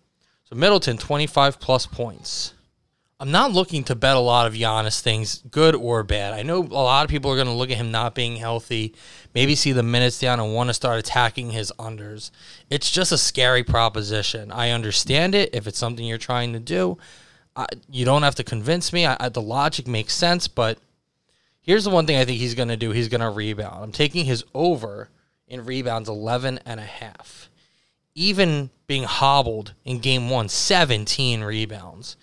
So 0.45 0.55
Middleton, 0.55 0.97
25 0.97 1.59
plus 1.59 1.85
points. 1.85 2.53
I'm 3.19 3.31
not 3.31 3.53
looking 3.53 3.83
to 3.85 3.95
bet 3.95 4.17
a 4.17 4.19
lot 4.19 4.45
of 4.45 4.53
Giannis 4.53 4.99
things, 4.99 5.41
good 5.49 5.73
or 5.73 6.03
bad. 6.03 6.33
I 6.33 6.43
know 6.43 6.59
a 6.59 6.63
lot 6.63 7.05
of 7.05 7.09
people 7.09 7.31
are 7.31 7.35
going 7.35 7.47
to 7.47 7.53
look 7.53 7.71
at 7.71 7.77
him 7.77 7.91
not 7.91 8.13
being 8.13 8.35
healthy, 8.35 8.93
maybe 9.33 9.55
see 9.55 9.71
the 9.71 9.83
minutes 9.83 10.19
down 10.19 10.39
and 10.39 10.53
want 10.53 10.69
to 10.69 10.73
start 10.73 10.99
attacking 10.99 11.51
his 11.51 11.71
unders. 11.79 12.29
It's 12.69 12.91
just 12.91 13.13
a 13.13 13.17
scary 13.17 13.63
proposition. 13.63 14.51
I 14.51 14.71
understand 14.71 15.33
it 15.33 15.51
if 15.53 15.65
it's 15.65 15.79
something 15.79 16.05
you're 16.05 16.17
trying 16.17 16.53
to 16.53 16.59
do. 16.59 16.97
I, 17.55 17.67
you 17.89 18.03
don't 18.03 18.23
have 18.23 18.35
to 18.35 18.43
convince 18.43 18.91
me. 18.91 19.05
I, 19.05 19.15
I, 19.19 19.29
the 19.29 19.41
logic 19.41 19.87
makes 19.87 20.13
sense, 20.13 20.49
but 20.49 20.77
Here's 21.65 21.83
the 21.83 21.89
one 21.89 22.05
thing 22.05 22.17
I 22.17 22.25
think 22.25 22.37
he's 22.37 22.53
going 22.53 22.67
to 22.67 22.77
do. 22.77 22.91
He's 22.91 23.07
going 23.07 23.21
to 23.21 23.29
rebound. 23.29 23.83
I'm 23.83 23.91
taking 23.91 24.25
his 24.25 24.43
over 24.53 25.09
in 25.47 25.65
rebounds 25.65 26.07
11 26.07 26.59
and 26.63 26.79
a 26.79 26.83
half. 26.83 27.49
Even 28.15 28.69
being 28.87 29.03
hobbled 29.03 29.73
in 29.83 29.99
game 29.99 30.29
one, 30.29 30.49
17 30.49 31.41
rebounds. 31.43 32.17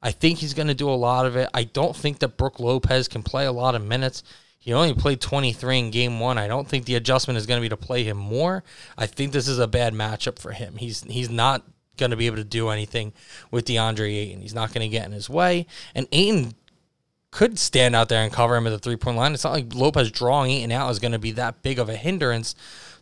I 0.00 0.12
think 0.12 0.38
he's 0.38 0.54
going 0.54 0.68
to 0.68 0.74
do 0.74 0.88
a 0.88 0.92
lot 0.92 1.26
of 1.26 1.36
it. 1.36 1.48
I 1.52 1.64
don't 1.64 1.96
think 1.96 2.20
that 2.20 2.36
Brook 2.36 2.60
Lopez 2.60 3.08
can 3.08 3.22
play 3.22 3.46
a 3.46 3.52
lot 3.52 3.74
of 3.74 3.84
minutes. 3.84 4.22
He 4.58 4.72
only 4.72 4.94
played 4.94 5.20
23 5.20 5.78
in 5.78 5.90
game 5.90 6.20
one. 6.20 6.38
I 6.38 6.46
don't 6.46 6.68
think 6.68 6.84
the 6.84 6.94
adjustment 6.94 7.38
is 7.38 7.46
going 7.46 7.58
to 7.58 7.62
be 7.62 7.68
to 7.68 7.76
play 7.76 8.04
him 8.04 8.16
more. 8.16 8.62
I 8.96 9.06
think 9.06 9.32
this 9.32 9.48
is 9.48 9.58
a 9.58 9.66
bad 9.66 9.94
matchup 9.94 10.38
for 10.38 10.52
him. 10.52 10.76
He's 10.76 11.02
he's 11.04 11.30
not 11.30 11.64
going 11.96 12.10
to 12.10 12.16
be 12.16 12.26
able 12.26 12.36
to 12.36 12.44
do 12.44 12.68
anything 12.68 13.12
with 13.50 13.66
DeAndre 13.66 14.14
Ayton. 14.14 14.40
He's 14.40 14.54
not 14.54 14.72
going 14.72 14.88
to 14.88 14.94
get 14.94 15.06
in 15.06 15.12
his 15.12 15.28
way. 15.28 15.66
And 15.94 16.06
Ayton 16.12 16.54
could 17.30 17.58
stand 17.58 17.94
out 17.94 18.08
there 18.08 18.22
and 18.22 18.32
cover 18.32 18.56
him 18.56 18.66
at 18.66 18.70
the 18.70 18.78
three 18.78 18.96
point 18.96 19.16
line. 19.16 19.34
It's 19.34 19.44
not 19.44 19.52
like 19.52 19.74
Lopez 19.74 20.10
drawing 20.10 20.50
Ayton 20.50 20.72
out 20.72 20.90
is 20.90 20.98
going 20.98 21.12
to 21.12 21.18
be 21.18 21.32
that 21.32 21.62
big 21.62 21.78
of 21.78 21.88
a 21.88 21.96
hindrance 21.96 22.54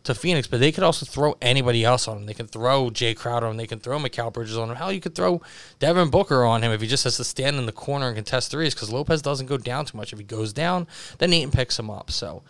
to 0.03 0.15
Phoenix, 0.15 0.47
but 0.47 0.59
they 0.59 0.71
could 0.71 0.83
also 0.83 1.05
throw 1.05 1.35
anybody 1.41 1.83
else 1.83 2.07
on 2.07 2.17
him. 2.17 2.25
They 2.25 2.33
can 2.33 2.47
throw 2.47 2.89
Jae 2.89 3.15
Crowder 3.15 3.45
on 3.45 3.53
him. 3.53 3.57
They 3.57 3.67
can 3.67 3.79
throw 3.79 3.99
Mikal 3.99 4.31
Bridges 4.31 4.57
on 4.57 4.69
him. 4.69 4.75
Hell, 4.75 4.91
you 4.91 5.01
could 5.01 5.15
throw 5.15 5.41
Devin 5.79 6.09
Booker 6.09 6.43
on 6.45 6.63
him 6.63 6.71
if 6.71 6.81
he 6.81 6.87
just 6.87 7.03
has 7.03 7.17
to 7.17 7.23
stand 7.23 7.57
in 7.57 7.65
the 7.65 7.71
corner 7.71 8.07
and 8.07 8.15
contest 8.15 8.51
threes 8.51 8.73
because 8.73 8.91
Lopez 8.91 9.21
doesn't 9.21 9.47
go 9.47 9.57
down 9.57 9.85
too 9.85 9.97
much. 9.97 10.13
If 10.13 10.19
he 10.19 10.25
goes 10.25 10.53
down, 10.53 10.87
then 11.19 11.33
Ayton 11.33 11.51
picks 11.51 11.77
him 11.77 11.89
up. 11.89 12.11
So 12.11 12.43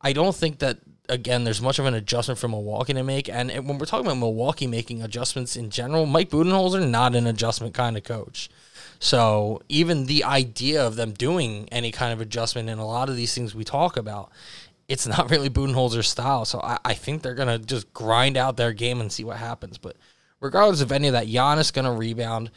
I 0.00 0.12
don't 0.12 0.34
think 0.34 0.58
that 0.58 0.78
again, 1.08 1.44
there's 1.44 1.60
much 1.60 1.78
of 1.78 1.86
an 1.86 1.94
adjustment 1.94 2.38
for 2.38 2.48
Milwaukee 2.48 2.94
to 2.94 3.02
make. 3.02 3.28
And 3.28 3.50
when 3.50 3.78
we're 3.78 3.86
talking 3.86 4.06
about 4.06 4.18
Milwaukee 4.18 4.66
making 4.66 5.02
adjustments 5.02 5.56
in 5.56 5.70
general, 5.70 6.06
Mike 6.06 6.30
Budenholzer 6.30 6.88
not 6.88 7.14
an 7.14 7.26
adjustment 7.26 7.74
kind 7.74 7.96
of 7.96 8.04
coach. 8.04 8.48
So 9.04 9.60
even 9.68 10.06
the 10.06 10.24
idea 10.24 10.82
of 10.82 10.96
them 10.96 11.12
doing 11.12 11.68
any 11.70 11.90
kind 11.90 12.10
of 12.10 12.22
adjustment 12.22 12.70
in 12.70 12.78
a 12.78 12.86
lot 12.86 13.10
of 13.10 13.16
these 13.16 13.34
things 13.34 13.54
we 13.54 13.62
talk 13.62 13.98
about, 13.98 14.32
it's 14.88 15.06
not 15.06 15.30
really 15.30 15.50
Budenholzer's 15.50 16.08
style. 16.08 16.46
So 16.46 16.58
I, 16.62 16.78
I 16.86 16.94
think 16.94 17.20
they're 17.20 17.34
gonna 17.34 17.58
just 17.58 17.92
grind 17.92 18.38
out 18.38 18.56
their 18.56 18.72
game 18.72 19.02
and 19.02 19.12
see 19.12 19.22
what 19.22 19.36
happens. 19.36 19.76
But 19.76 19.98
regardless 20.40 20.80
of 20.80 20.90
any 20.90 21.06
of 21.08 21.12
that, 21.12 21.26
Giannis 21.26 21.70
gonna 21.70 21.92
rebound 21.92 22.50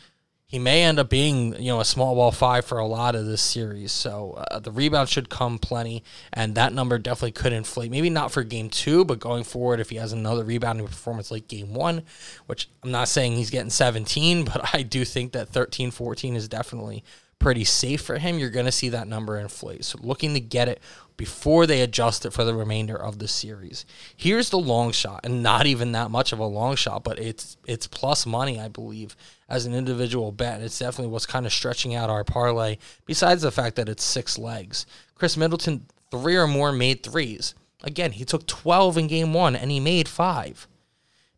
he 0.48 0.60
may 0.60 0.84
end 0.84 0.98
up 0.98 1.10
being 1.10 1.54
you 1.62 1.68
know 1.68 1.82
a 1.82 1.86
small 1.86 2.16
ball 2.16 2.32
five 2.32 2.64
for 2.64 2.78
a 2.78 2.86
lot 2.86 3.16
of 3.16 3.26
this 3.26 3.42
series. 3.42 3.92
So 3.92 4.44
uh, 4.50 4.60
the 4.60 4.72
rebound 4.72 5.10
should 5.10 5.30
come 5.30 5.60
plenty, 5.60 6.04
and 6.32 6.56
that 6.56 6.74
number 6.74 6.98
definitely 6.98 7.34
could 7.34 7.52
inflate. 7.52 7.92
Maybe 7.92 8.10
not 8.10 8.32
for 8.32 8.44
game 8.44 8.70
two, 8.70 9.04
but 9.04 9.20
going 9.20 9.44
forward, 9.44 9.82
if 9.82 9.90
he 9.90 9.98
has 9.98 10.14
another 10.14 10.46
rebounding 10.46 10.88
performance 10.88 11.32
like 11.32 11.50
game 11.50 11.74
one, 11.74 12.04
which 12.46 12.70
I'm 12.82 12.92
not 12.92 13.10
saying 13.10 13.34
he's 13.34 13.50
getting 13.50 13.70
17, 13.70 14.46
but 14.46 14.74
I 14.74 14.84
do 14.84 15.04
think 15.04 15.34
that 15.34 15.50
13, 15.50 15.92
14 15.92 16.36
is 16.38 16.48
definitely 16.48 17.04
pretty 17.40 17.64
safe 17.64 18.02
for 18.02 18.18
him. 18.18 18.40
You're 18.40 18.50
going 18.50 18.66
to 18.66 18.72
see 18.72 18.90
that 18.90 19.08
number 19.08 19.38
inflate. 19.38 19.86
So 19.86 20.00
looking 20.02 20.34
to 20.34 20.40
get 20.40 20.68
it 20.68 20.82
before 21.18 21.66
they 21.66 21.82
adjust 21.82 22.26
it 22.26 22.32
for 22.34 22.44
the 22.44 22.54
remainder 22.54 22.96
of 22.96 23.20
the 23.20 23.28
series. 23.28 23.86
Here's 24.16 24.50
the 24.50 24.60
long 24.60 24.92
shot, 24.92 25.22
and 25.24 25.42
not 25.42 25.66
even 25.66 25.92
that 25.92 26.12
much 26.12 26.32
of 26.32 26.40
a 26.40 26.46
long 26.46 26.76
shot, 26.76 27.04
but 27.04 27.20
it's 27.20 27.58
it's 27.66 27.88
plus 27.88 28.26
money, 28.26 28.60
I 28.60 28.68
believe, 28.68 29.16
as 29.50 29.66
an 29.66 29.74
individual 29.74 30.32
bet. 30.32 30.62
It's 30.62 30.80
definitely 30.80 31.12
what's 31.12 31.26
kind 31.26 31.46
of 31.46 31.54
stretching 31.54 31.96
out 31.96 32.10
our 32.10 32.24
parlay, 32.24 32.78
besides 33.06 33.42
the 33.42 33.52
fact 33.52 33.76
that 33.76 33.90
it's 33.90 34.04
six 34.04 34.38
legs. 34.38 34.86
Khris 35.16 35.38
Middleton, 35.38 35.88
three 36.12 36.38
or 36.38 36.48
more 36.48 36.72
made 36.72 37.04
threes. 37.04 37.56
Again, 37.84 38.12
he 38.12 38.26
took 38.26 38.48
12 38.48 38.98
in 38.98 39.08
game 39.08 39.34
one 39.34 39.56
and 39.56 39.72
he 39.72 39.80
made 39.80 40.08
five. 40.08 40.68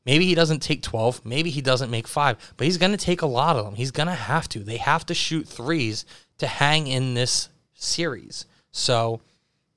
Maybe 0.09 0.25
he 0.25 0.33
doesn't 0.33 0.63
take 0.63 0.81
12. 0.81 1.23
Maybe 1.23 1.51
he 1.51 1.61
doesn't 1.61 1.91
make 1.91 2.07
five, 2.07 2.37
but 2.57 2.65
he's 2.65 2.79
going 2.79 2.93
to 2.93 2.97
take 2.97 3.21
a 3.21 3.27
lot 3.27 3.57
of 3.57 3.63
them. 3.63 3.75
He's 3.75 3.91
going 3.91 4.07
to 4.07 4.15
have 4.15 4.49
to. 4.49 4.59
They 4.63 4.77
have 4.77 5.05
to 5.05 5.13
shoot 5.13 5.47
threes 5.47 6.03
to 6.39 6.47
hang 6.47 6.87
in 6.87 7.13
this 7.13 7.49
series. 7.75 8.47
So 8.71 9.21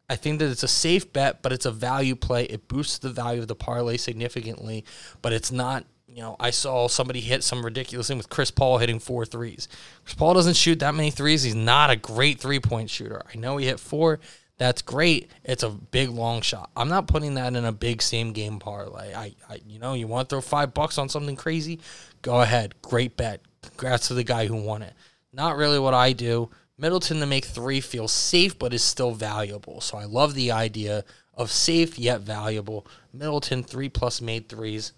I 0.08 0.16
think 0.16 0.38
that 0.38 0.50
it's 0.50 0.62
a 0.62 0.68
safe 0.68 1.12
bet, 1.12 1.42
but 1.42 1.52
it's 1.52 1.66
a 1.66 1.70
value 1.70 2.16
play. 2.16 2.44
It 2.44 2.66
boosts 2.66 2.96
the 2.96 3.10
value 3.10 3.42
of 3.42 3.48
the 3.48 3.54
parlay 3.54 3.98
significantly, 3.98 4.86
but 5.20 5.34
it's 5.34 5.52
not. 5.52 5.84
You 6.06 6.22
know, 6.22 6.36
I 6.40 6.48
saw 6.48 6.88
somebody 6.88 7.20
hit 7.20 7.44
some 7.44 7.62
ridiculous 7.62 8.08
thing 8.08 8.16
with 8.16 8.30
Chris 8.30 8.50
Paul 8.50 8.78
hitting 8.78 9.00
four 9.00 9.26
threes. 9.26 9.68
Chris 10.04 10.14
Paul 10.14 10.32
doesn't 10.32 10.56
shoot 10.56 10.78
that 10.78 10.94
many 10.94 11.10
threes. 11.10 11.42
He's 11.42 11.54
not 11.54 11.90
a 11.90 11.96
great 11.96 12.40
three 12.40 12.58
point 12.58 12.88
shooter. 12.88 13.20
I 13.34 13.36
know 13.36 13.58
he 13.58 13.66
hit 13.66 13.78
four. 13.78 14.18
That's 14.62 14.80
great. 14.80 15.28
It's 15.42 15.64
a 15.64 15.70
big 15.70 16.08
long 16.08 16.40
shot. 16.40 16.70
I'm 16.76 16.88
not 16.88 17.08
putting 17.08 17.34
that 17.34 17.56
in 17.56 17.64
a 17.64 17.72
big 17.72 18.00
same 18.00 18.32
game 18.32 18.60
parlay. 18.60 19.12
I, 19.12 19.34
I 19.50 19.58
you 19.66 19.80
know, 19.80 19.94
you 19.94 20.06
want 20.06 20.28
to 20.28 20.36
throw 20.36 20.40
five 20.40 20.72
bucks 20.72 20.98
on 20.98 21.08
something 21.08 21.34
crazy? 21.34 21.80
Go 22.22 22.42
ahead. 22.42 22.80
Great 22.80 23.16
bet. 23.16 23.40
Congrats 23.62 24.06
to 24.06 24.14
the 24.14 24.22
guy 24.22 24.46
who 24.46 24.54
won 24.54 24.82
it. 24.82 24.94
Not 25.32 25.56
really 25.56 25.80
what 25.80 25.94
I 25.94 26.12
do. 26.12 26.48
Middleton 26.78 27.18
to 27.18 27.26
make 27.26 27.44
three 27.44 27.80
feels 27.80 28.12
safe, 28.12 28.56
but 28.56 28.72
is 28.72 28.84
still 28.84 29.10
valuable. 29.10 29.80
So 29.80 29.98
I 29.98 30.04
love 30.04 30.34
the 30.34 30.52
idea 30.52 31.04
of 31.34 31.50
safe 31.50 31.98
yet 31.98 32.20
valuable. 32.20 32.86
Middleton, 33.12 33.64
three 33.64 33.88
plus 33.88 34.20
made 34.20 34.48
threes. 34.48 34.92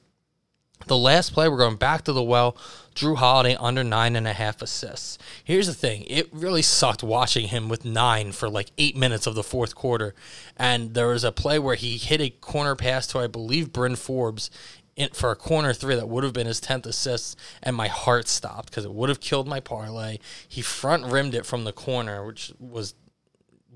The 0.87 0.97
last 0.99 1.33
play, 1.33 1.49
we're 1.49 1.57
going 1.57 1.77
back 1.77 2.05
to 2.05 2.13
the 2.13 2.23
well. 2.23 2.57
Jrue 2.95 3.17
Holiday 3.17 3.57
under 3.59 3.83
nine 3.83 4.15
and 4.15 4.29
a 4.29 4.33
half 4.33 4.63
assists. 4.63 5.19
Here's 5.43 5.67
the 5.67 5.75
thing 5.75 6.05
it 6.07 6.29
really 6.33 6.63
sucked 6.63 7.03
watching 7.03 7.49
him 7.49 7.69
with 7.69 7.85
nine 7.85 8.33
for 8.33 8.49
like 8.49 8.71
eight 8.79 8.97
minutes 8.97 9.27
of 9.27 9.35
the 9.35 9.43
fourth 9.43 9.75
quarter. 9.75 10.15
And 10.57 10.95
there 10.95 11.09
was 11.09 11.25
a 11.25 11.33
play 11.33 11.59
where 11.59 11.75
he 11.75 11.97
hit 11.97 12.21
a 12.21 12.31
corner 12.31 12.77
pass 12.77 13.07
to, 13.09 13.19
I 13.19 13.27
believe, 13.27 13.73
Bryn 13.73 13.97
Forbes 13.97 14.51
in, 14.97 15.09
for 15.11 15.31
a 15.31 15.37
corner 15.37 15.73
three 15.73 15.95
that 15.95 16.09
would 16.09 16.25
have 16.25 16.33
been 16.33 16.47
his 16.47 16.61
10th 16.61 16.87
assist, 16.87 17.39
and 17.63 17.75
my 17.75 17.89
heart 17.89 18.29
stopped 18.29 18.71
because 18.71 18.85
it 18.85 18.95
would 18.95 19.09
have 19.09 19.21
killed 19.21 19.49
my 19.49 19.61
parlay. 19.61 20.19
He 20.49 20.63
front 20.63 21.05
rimmed 21.07 21.35
it 21.35 21.47
from 21.47 21.65
the 21.65 21.73
corner, 21.73 22.25
which 22.25 22.53
was 22.59 22.95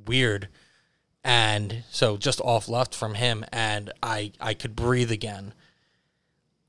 weird. 0.07 0.49
And 1.25 1.83
so 1.91 2.17
just 2.17 2.41
off 2.43 2.69
left 2.69 2.95
from 2.95 3.15
him, 3.15 3.45
and 3.53 3.93
I, 4.03 4.33
I 4.41 4.55
could 4.55 4.77
breathe 4.77 5.11
again. 5.11 5.55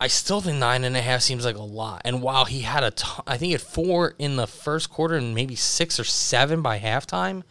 I 0.01 0.07
still 0.07 0.39
think 0.39 0.57
nine 0.57 0.85
and 0.85 0.95
a 0.95 1.01
half 1.01 1.21
seems 1.21 1.43
like 1.43 1.57
a 1.57 1.61
lot. 1.61 2.03
And 2.05 2.21
while 2.21 2.45
he 2.45 2.61
had 2.61 2.83
a, 2.83 2.91
ton, 2.91 3.23
I 3.27 3.37
think 3.37 3.47
he 3.47 3.51
had 3.51 3.61
four 3.61 4.15
in 4.17 4.37
the 4.37 4.47
first 4.47 4.89
quarter 4.89 5.15
and 5.15 5.35
maybe 5.35 5.55
six 5.55 5.99
or 5.99 6.05
seven 6.05 6.61
by 6.61 6.79
halftime. 6.79 7.43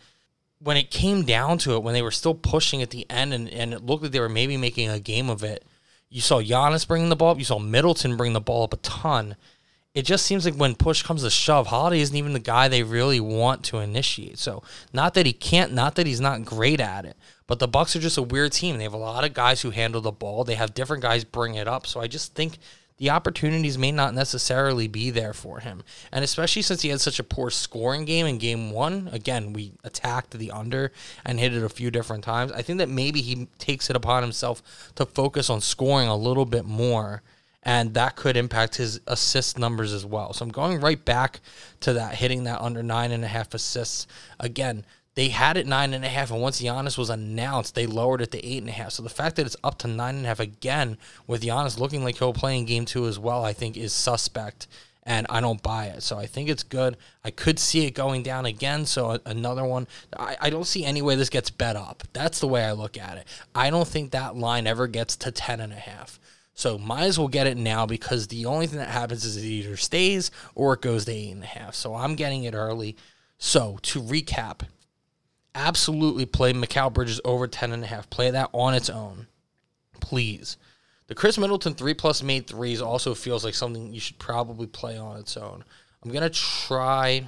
When 0.61 0.77
it 0.77 0.91
came 0.91 1.25
down 1.25 1.59
to 1.59 1.75
it, 1.75 1.83
when 1.83 1.95
they 1.95 2.03
were 2.03 2.11
still 2.11 2.35
pushing 2.35 2.81
at 2.81 2.91
the 2.91 3.09
end 3.11 3.35
and, 3.35 3.49
and 3.51 3.75
it 3.75 3.85
looked 3.85 4.03
like 4.03 4.13
they 4.13 4.21
were 4.21 4.31
maybe 4.31 4.57
making 4.57 4.89
a 4.89 4.99
game 4.99 5.29
of 5.29 5.45
it, 5.45 5.65
you 6.09 6.23
saw 6.23 6.41
Giannis 6.41 6.89
bringing 6.89 7.11
the 7.11 7.17
ball 7.17 7.33
up. 7.33 7.39
You 7.39 7.45
saw 7.45 7.59
Middleton 7.59 8.17
bring 8.17 8.33
the 8.33 8.41
ball 8.41 8.65
up 8.65 8.73
a 8.73 8.79
ton. 8.79 9.37
It 9.95 10.03
just 10.03 10.25
seems 10.25 10.45
like 10.45 10.55
when 10.55 10.75
push 10.75 11.03
comes 11.03 11.23
to 11.23 11.31
shove, 11.31 11.67
Holiday 11.67 12.01
isn't 12.01 12.17
even 12.17 12.33
the 12.33 12.39
guy 12.39 12.69
they 12.69 12.83
really 12.83 13.21
want 13.21 13.63
to 13.65 13.79
initiate. 13.79 14.39
So, 14.39 14.63
not 14.93 15.15
that 15.15 15.27
he 15.27 15.33
can't, 15.33 15.73
not 15.73 15.97
that 15.97 16.07
he's 16.07 16.21
not 16.21 16.45
great 16.45 16.81
at 16.81 17.05
it, 17.05 17.17
but 17.49 17.59
the 17.59 17.67
Bucks 17.67 17.97
are 17.97 18.01
just 18.01 18.19
a 18.19 18.23
weird 18.23 18.53
team. 18.53 18.79
They 18.79 18.85
have 18.85 18.93
a 18.93 18.97
lot 18.97 19.25
of 19.25 19.35
guys 19.35 19.63
who 19.63 19.71
handle 19.71 20.01
the 20.01 20.13
ball. 20.13 20.45
They 20.45 20.55
have 20.55 20.75
different 20.75 21.03
guys 21.03 21.25
bring 21.25 21.57
it 21.57 21.67
up. 21.67 21.85
So, 21.89 22.01
I 22.01 22.07
just 22.07 22.37
think 22.37 22.59
the 22.99 23.11
opportunities 23.11 23.79
may 23.79 23.93
not 23.93 24.13
necessarily 24.13 24.89
be 24.89 25.11
there 25.11 25.33
for 25.33 25.61
him. 25.61 25.83
And 26.13 26.25
especially 26.25 26.63
since 26.63 26.83
he 26.83 26.89
had 26.91 27.01
such 27.01 27.19
a 27.19 27.25
poor 27.25 27.49
scoring 27.49 28.05
game 28.05 28.27
in 28.27 28.39
game 28.39 28.73
one, 28.73 29.09
again, 29.13 29.53
we 29.53 29.73
attacked 29.85 30.33
the 30.33 30.51
under 30.51 30.93
and 31.25 31.39
hit 31.39 31.55
it 31.55 31.63
a 31.63 31.69
few 31.69 31.91
different 31.91 32.25
times. 32.25 32.53
I 32.53 32.63
think 32.63 32.79
that 32.79 32.89
maybe 32.89 33.23
he 33.23 33.47
takes 33.59 33.89
it 33.89 33.97
upon 33.97 34.23
himself 34.23 34.93
to 34.97 35.07
focus 35.07 35.49
on 35.49 35.61
scoring 35.61 36.09
a 36.09 36.17
little 36.17 36.45
bit 36.45 36.65
more. 36.65 37.23
And 37.63 37.95
that 37.95 38.17
could 38.17 38.37
impact 38.37 38.77
his 38.77 39.01
assist 39.07 39.59
numbers 39.59 39.93
as 39.93 40.05
well. 40.05 40.33
So 40.33 40.45
I'm 40.45 40.51
going 40.51 40.81
right 40.81 41.03
back 41.05 41.41
to 41.81 41.93
that, 41.93 42.15
hitting 42.15 42.45
that 42.45 42.61
under 42.61 42.83
nine 42.83 43.13
and 43.13 43.25
a 43.25 43.29
half 43.29 43.53
assists. 43.53 44.07
Again, 44.41 44.85
they 45.19 45.31
had 45.31 45.57
it 45.57 45.67
nine 45.67 45.95
and 45.95 46.05
a 46.05 46.09
half, 46.09 46.31
and 46.31 46.41
once 46.41 46.63
Giannis 46.63 46.97
was 46.97 47.11
announced, 47.11 47.75
they 47.75 47.89
lowered 47.89 48.21
it 48.21 48.31
to 48.31 48.47
eight 48.47 48.59
and 48.63 48.69
a 48.69 48.73
half. 48.73 48.93
So 48.93 49.03
the 49.03 49.09
fact 49.09 49.35
that 49.35 49.47
it's 49.47 49.57
up 49.65 49.77
to 49.79 49.89
nine 49.89 50.15
and 50.15 50.25
a 50.25 50.29
half 50.29 50.39
again, 50.39 50.97
with 51.27 51.43
Giannis 51.43 51.77
looking 51.77 52.05
like 52.05 52.19
he'll 52.19 52.33
play 52.33 52.57
in 52.57 52.67
game 52.67 52.85
two 52.85 53.05
as 53.09 53.19
well, 53.19 53.45
I 53.45 53.53
think 53.53 53.77
is 53.77 53.93
suspect, 53.93 54.69
and 55.03 55.27
I 55.29 55.41
don't 55.41 55.61
buy 55.61 55.87
it. 55.87 56.05
So 56.05 56.19
I 56.19 56.27
think 56.27 56.49
it's 56.49 56.63
good. 56.63 56.97
I 57.25 57.33
could 57.33 57.59
see 57.59 57.85
it 57.85 57.97
going 57.97 58.23
down 58.23 58.47
again. 58.47 58.87
So 58.87 59.19
another 59.27 59.65
one. 59.65 59.89
I, 60.17 60.37
I 60.41 60.51
don't 60.51 60.69
see 60.69 60.85
any 60.85 61.03
way 61.03 61.17
this 61.17 61.31
gets 61.31 61.51
bet 61.51 61.75
up. 61.75 62.05
That's 62.13 62.39
the 62.39 62.47
way 62.47 62.65
I 62.65 62.71
look 62.71 62.97
at 62.97 63.19
it. 63.19 63.27
I 63.57 63.71
don't 63.71 63.89
think 63.89 64.13
that 64.13 64.37
line 64.37 64.69
ever 64.69 64.87
gets 64.87 65.17
to 65.17 65.33
ten 65.33 65.59
and 65.59 65.73
a 65.73 65.81
half. 65.81 66.21
So 66.55 66.79
might 66.79 67.07
as 67.07 67.19
well 67.19 67.27
get 67.27 67.49
it 67.49 67.57
now 67.57 67.87
because 67.87 68.29
the 68.29 68.47
only 68.47 68.69
thing 68.69 68.79
that 68.79 68.91
happens 68.91 69.25
is 69.25 69.37
it 69.37 69.49
either 69.49 69.77
stays 69.77 70.31
or 70.55 70.75
it 70.75 70.81
goes 70.81 71.07
to 71.07 71.13
eight 71.13 71.33
and 71.33 71.43
a 71.43 71.47
half. 71.47 71.75
So 71.75 71.97
I'm 71.97 72.15
getting 72.15 72.45
it 72.45 72.55
early. 72.55 72.97
So 73.37 73.81
to 73.83 74.01
recap, 74.01 74.61
absolutely 75.55 76.27
play 76.27 76.53
Mikal 76.53 76.93
Bridges 76.93 77.21
over 77.25 77.47
10 77.47 77.73
and 77.73 77.85
a 77.85 77.87
half. 77.87 78.09
Play 78.11 78.31
that 78.31 78.51
on 78.53 78.75
its 78.75 78.91
own. 78.91 79.27
Please. 80.01 80.57
The 81.09 81.15
Khris 81.15 81.39
Middleton 81.39 81.75
3 81.75 81.95
plus 81.95 82.23
made 82.23 82.47
threes 82.47 82.83
also 82.83 83.15
feels 83.15 83.45
like 83.45 83.55
something 83.55 83.93
you 83.93 84.01
should 84.01 84.19
probably 84.19 84.67
play 84.67 84.97
on 84.99 85.19
its 85.19 85.37
own. 85.37 85.65
I'm 86.03 86.11
going 86.11 86.23
to 86.23 86.31
try 86.31 87.25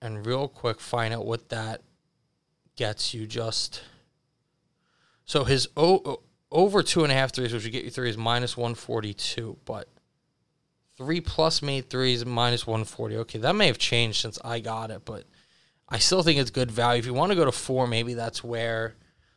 and 0.00 0.26
real 0.26 0.48
quick 0.48 0.80
find 0.80 1.14
out 1.14 1.26
what 1.26 1.50
that 1.50 1.82
gets 2.76 3.14
you 3.14 3.26
just. 3.26 3.82
So 5.24 5.44
his 5.44 5.68
o- 5.76 6.20
over 6.50 6.82
two 6.82 7.02
and 7.02 7.12
a 7.12 7.14
half 7.14 7.32
threes, 7.32 7.52
which 7.52 7.64
would 7.64 7.72
get 7.72 7.84
you 7.84 7.90
three, 7.90 8.10
is 8.10 8.16
minus 8.16 8.56
142. 8.56 9.58
But 9.64 9.88
three 10.96 11.20
plus 11.20 11.62
made 11.62 11.90
threes, 11.90 12.24
minus 12.24 12.66
140. 12.66 13.16
Okay, 13.18 13.38
that 13.38 13.54
may 13.54 13.66
have 13.66 13.78
changed 13.78 14.20
since 14.20 14.38
I 14.44 14.60
got 14.60 14.90
it, 14.90 15.04
but 15.04 15.24
I 15.88 15.98
still 15.98 16.22
think 16.22 16.40
it's 16.40 16.50
good 16.50 16.70
value. 16.70 16.98
If 16.98 17.06
you 17.06 17.14
want 17.14 17.30
to 17.32 17.36
go 17.36 17.44
to 17.44 17.52
four, 17.52 17.86
maybe 17.86 18.14
that's 18.14 18.42
where 18.42 18.94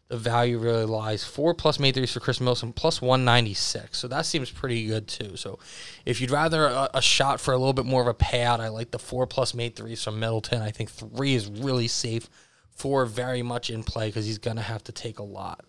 the 0.07 0.17
value 0.17 0.57
really 0.57 0.85
lies. 0.85 1.23
Four 1.23 1.53
plus 1.53 1.79
made 1.79 1.95
threes 1.95 2.13
for 2.13 2.19
Khris 2.19 2.39
Middleton, 2.39 2.71
plus 2.71 3.01
196. 3.01 3.97
So 3.97 4.07
that 4.07 4.25
seems 4.25 4.49
pretty 4.49 4.85
good 4.85 5.07
too. 5.07 5.35
So 5.35 5.59
if 6.05 6.21
you'd 6.21 6.31
rather 6.31 6.65
a, 6.65 6.89
a, 6.93 7.01
shot 7.01 7.41
for 7.41 7.53
a 7.53 7.57
little 7.57 7.73
bit 7.73 7.85
more 7.85 8.01
of 8.01 8.07
a 8.07 8.13
payout, 8.13 8.59
I 8.59 8.69
like 8.69 8.91
the 8.91 8.99
four 8.99 9.27
plus 9.27 9.53
made 9.53 9.75
threes 9.75 10.03
from 10.03 10.19
Middleton. 10.19 10.61
I 10.61 10.71
think 10.71 10.89
three 10.89 11.33
is 11.33 11.47
really 11.47 11.87
safe. 11.87 12.29
Four 12.71 13.05
very 13.05 13.41
much 13.41 13.69
in 13.69 13.83
play 13.83 14.07
because 14.07 14.25
he's 14.25 14.37
going 14.37 14.57
to 14.57 14.63
have 14.63 14.83
to 14.85 14.91
take 14.91 15.19
a 15.19 15.23
lot. 15.23 15.65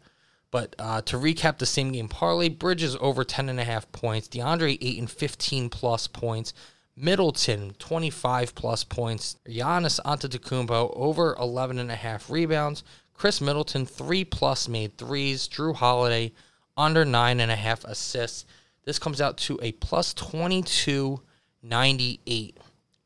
But 0.51 0.77
uh, 0.79 1.03
to 1.03 1.17
recap 1.17 1.59
the 1.59 1.67
same 1.67 1.93
game 1.93 2.09
parlay, 2.09 2.49
Bridges 2.49 2.97
over 3.01 3.25
10.5 3.25 3.93
points, 3.93 4.29
DeAndre 4.29 4.79
Ayton 4.81 5.07
15 5.07 5.69
plus 5.69 6.07
points, 6.07 6.55
Middleton 7.01 7.75
25 7.79 8.55
plus 8.55 8.85
points, 8.85 9.39
Giannis 9.47 9.99
Antetokounmpo 10.05 10.93
over 10.97 11.35
11.5 11.37 12.31
rebounds, 12.31 12.85
Khris 13.15 13.41
Middleton 13.41 13.87
3 13.87 14.25
plus 14.25 14.69
made 14.69 14.99
threes, 14.99 15.49
Jrue 15.49 15.75
Holiday 15.75 16.33
under 16.77 17.05
9.5 17.05 17.85
assists. 17.85 18.45
This 18.85 18.99
comes 18.99 19.21
out 19.21 19.37
to 19.39 19.59
a 19.63 19.73
plus 19.73 20.15
22.98 20.15 22.55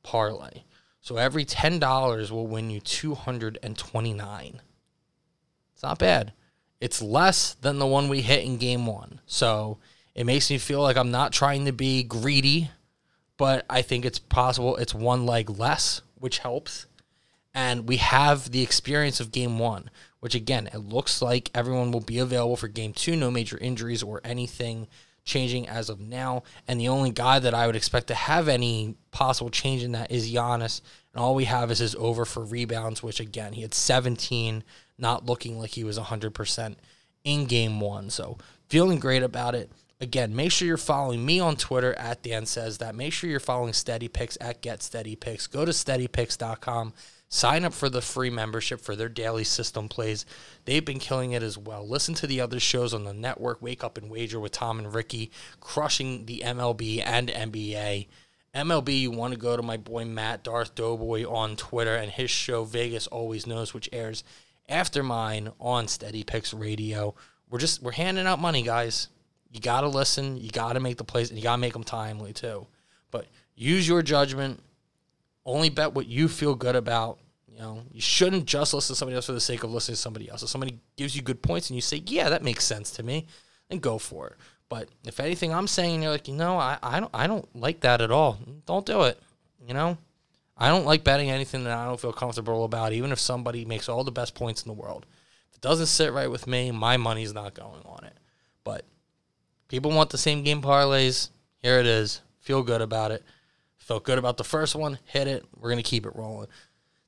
parlay. 0.03 0.63
So 1.01 1.17
every 1.17 1.45
$10 1.45 2.31
will 2.31 2.47
win 2.47 2.71
you 2.71 2.81
229. 2.81 4.61
It's 5.75 5.83
not 5.83 5.99
bad. 5.99 6.33
It's 6.81 7.03
less 7.03 7.55
than 7.55 7.79
the 7.79 7.87
one 7.87 8.09
we 8.09 8.23
hit 8.23 8.45
in 8.45 8.57
game 8.57 8.87
one. 8.87 9.21
So 9.27 9.79
it 10.15 10.25
makes 10.25 10.51
me 10.51 10.59
feel 10.59 10.81
like 10.81 10.97
I'm 10.97 11.11
not 11.11 11.33
trying 11.33 11.65
to 11.65 11.73
be 11.73 12.03
greedy, 12.03 12.71
but 13.43 13.67
I 13.69 13.83
think 13.83 14.05
it's 14.05 14.21
possible 14.21 14.77
it's 14.77 14.95
one 14.95 15.27
leg 15.27 15.51
less, 15.51 16.01
which 16.15 16.39
helps. 16.39 16.87
And 17.53 17.89
we 17.89 17.97
have 17.97 18.53
the 18.53 18.63
experience 18.63 19.19
of 19.19 19.33
game 19.33 19.59
one, 19.59 19.91
which 20.21 20.37
again, 20.37 20.69
it 20.73 20.79
looks 20.79 21.21
like 21.21 21.51
everyone 21.53 21.91
will 21.91 22.03
be 22.03 22.21
available 22.21 22.57
for 22.57 22.69
game 22.69 22.93
two, 22.93 23.17
no 23.17 23.33
major 23.33 23.59
injuries 23.59 24.01
or 24.01 24.21
anything 24.23 24.87
changing 25.25 25.67
as 25.69 25.91
of 25.91 25.99
now. 25.99 26.45
And 26.69 26.79
the 26.79 26.87
only 26.87 27.11
guy 27.11 27.41
that 27.41 27.53
I 27.53 27.67
would 27.67 27.75
expect 27.75 28.07
to 28.07 28.15
have 28.15 28.47
any 28.47 28.95
possible 29.11 29.51
change 29.51 29.83
in 29.83 29.91
that 29.91 30.13
is 30.13 30.33
Giannis. 30.33 30.81
And 31.13 31.21
all 31.21 31.35
we 31.35 31.47
have 31.47 31.73
is 31.73 31.81
his 31.81 31.97
over 31.97 32.25
for 32.25 32.45
rebounds, 32.45 33.03
which 33.03 33.19
again, 33.19 33.55
he 33.55 33.63
had 33.63 33.75
17 33.75 34.63
not 34.99 35.27
looking 35.27 35.59
like 35.59 35.71
he 35.71 35.83
was 35.83 35.99
100% 35.99 36.77
in 37.25 37.47
game 37.47 37.81
one. 37.81 38.09
So 38.09 38.39
feeling 38.69 39.01
great 39.01 39.25
about 39.25 39.57
it. 39.57 39.69
Again, 40.03 40.35
make 40.35 40.51
sure 40.51 40.67
you're 40.67 40.79
following 40.79 41.25
me 41.25 41.39
on 41.39 41.55
Twitter 41.55 41.95
at 41.95 42.25
Dan 42.25 42.45
Says 42.45 42.79
That. 42.79 42.97
Make 42.97 43.13
sure 43.13 43.31
you're 43.31 43.39
following 43.39 43.73
Steady 43.73 44.09
Picks 44.09 44.37
at 44.41 44.61
Get 44.61 44.83
Steady 44.83 45.15
Picks. 45.15 45.47
Go 45.47 45.65
to 45.65 45.71
steadypicks.com. 45.71 46.93
Sign 47.29 47.65
up 47.65 47.73
for 47.73 47.89
the 47.89 48.03
free 48.03 48.29
membership 48.29 48.81
for 48.81 48.97
their 48.97 49.09
daily 49.09 49.45
system 49.45 49.89
plays. 49.89 50.27
They've 50.65 50.85
been 50.85 50.99
killing 50.99 51.31
it 51.31 51.43
as 51.45 51.57
well. 51.57 51.89
Listen 51.89 52.15
to 52.15 52.27
the 52.27 52.41
other 52.41 52.59
shows 52.59 52.93
on 52.93 53.05
the 53.05 53.15
network 53.15 53.63
Wake 53.63 53.85
Up 53.85 53.97
and 53.97 54.11
Wager 54.11 54.41
with 54.41 54.51
Tom 54.51 54.81
and 54.81 54.93
Ricky, 54.93 55.31
crushing 55.61 56.27
the 56.27 56.43
MLB 56.45 57.01
and 57.07 57.29
NBA. 57.29 58.09
MLB, 58.57 59.01
you 59.03 59.13
want 59.13 59.35
to 59.35 59.39
go 59.39 59.57
to 59.57 59.63
my 59.63 59.77
boy 59.77 60.05
Matt 60.05 60.43
Darth 60.43 60.75
Doughboy 60.75 61.31
on 61.31 61.55
Twitter 61.55 61.95
and 61.95 62.11
his 62.11 62.29
show 62.29 62.65
Vegas 62.65 63.07
Always 63.07 63.47
Knows, 63.47 63.73
which 63.73 63.89
airs 63.93 64.25
after 64.69 65.05
mine 65.05 65.53
on 65.61 65.87
Steady 65.87 66.25
Picks 66.25 66.53
Radio. 66.53 67.15
We're 67.49 67.61
just 67.61 67.81
we're 67.85 67.93
handing 67.93 68.27
out 68.27 68.41
money, 68.41 68.63
guys. 68.63 69.07
You 69.53 69.61
gotta 69.61 69.89
listen. 69.89 70.39
You 70.39 70.51
gotta 70.51 70.81
make 70.81 70.97
the 70.97 71.05
plays, 71.05 71.29
and 71.29 71.39
you 71.39 71.43
gotta 71.43 71.61
make 71.61 71.75
them 71.75 71.85
timely 71.85 72.33
too. 72.33 72.67
But 73.11 73.27
use 73.55 73.87
your 73.87 74.03
judgment. 74.03 74.63
Only 75.45 75.69
bet 75.69 75.93
what 75.93 76.07
you 76.07 76.29
feel 76.29 76.55
good 76.55 76.77
about. 76.77 77.19
You 77.47 77.59
know, 77.59 77.83
you 77.93 78.01
shouldn't 78.01 78.47
just 78.47 78.73
listen 78.73 78.95
to 78.95 78.99
somebody 78.99 79.17
else 79.17 79.27
for 79.27 79.33
the 79.33 79.41
sake 79.41 79.63
of 79.63 79.71
listening 79.71 79.97
to 79.97 80.01
somebody 80.01 80.31
else. 80.31 80.43
If 80.43 80.49
somebody 80.49 80.79
gives 80.97 81.15
you 81.15 81.21
good 81.21 81.43
points 81.43 81.69
and 81.69 81.77
you 81.77 81.83
say, 81.83 82.03
"Yeah, 82.07 82.31
that 82.31 82.43
makes 82.43 82.65
sense 82.65 82.91
to 82.93 83.03
me," 83.03 83.27
then 83.69 83.79
go 83.79 83.99
for 83.99 84.29
it. 84.29 84.37
But 84.71 84.89
if 85.05 85.21
anything 85.21 85.53
I'm 85.53 85.69
saying, 85.69 86.03
you're 86.03 86.13
like, 86.13 86.29
you 86.29 86.35
know, 86.35 86.57
I, 86.57 86.79
I 86.83 86.99
don't 86.99 87.11
I 87.13 87.27
don't 87.27 87.55
like 87.55 87.81
that 87.81 88.01
at 88.01 88.11
all. 88.11 88.39
Don't 88.65 88.87
do 88.87 89.03
it. 89.03 89.21
You 89.69 89.75
know, 89.75 89.99
I 90.57 90.69
don't 90.69 90.87
like 90.87 91.05
betting 91.05 91.31
anything 91.31 91.65
that 91.65 91.77
I 91.77 91.85
don't 91.85 92.01
feel 92.01 92.15
comfortable 92.15 92.65
about, 92.65 92.95
even 92.95 93.13
if 93.13 93.21
somebody 93.21 93.67
makes 93.67 93.91
all 93.91 94.03
the 94.03 94.11
best 94.11 94.35
points 94.35 94.63
in 94.63 94.69
the 94.69 94.81
world. 94.81 95.05
If 95.51 95.57
it 95.57 95.61
doesn't 95.61 95.87
sit 95.87 96.13
right 96.15 96.31
with 96.31 96.47
me, 96.47 96.71
my 96.71 96.97
money's 96.97 97.35
not 97.35 97.53
going 97.53 97.83
on 97.85 98.05
it. 98.05 98.17
But 98.65 98.87
people 99.73 99.91
want 99.91 100.11
the 100.11 100.19
same 100.19 100.43
game 100.43 100.61
parlays. 100.61 101.31
Here 101.63 101.81
it 101.81 101.87
is. 101.87 102.21
Feel 102.41 102.63
good 102.63 102.83
about 102.83 103.11
it. 103.11 103.25
Felt 103.79 104.05
good 104.05 104.19
about 104.19 104.37
the 104.37 104.45
first 104.45 104.75
one. 104.75 104.99
Hit 105.07 105.27
it. 105.27 105.47
We're 105.57 105.71
going 105.71 105.83
to 105.83 105.91
keep 105.91 106.05
it 106.05 106.15
rolling. 106.15 106.49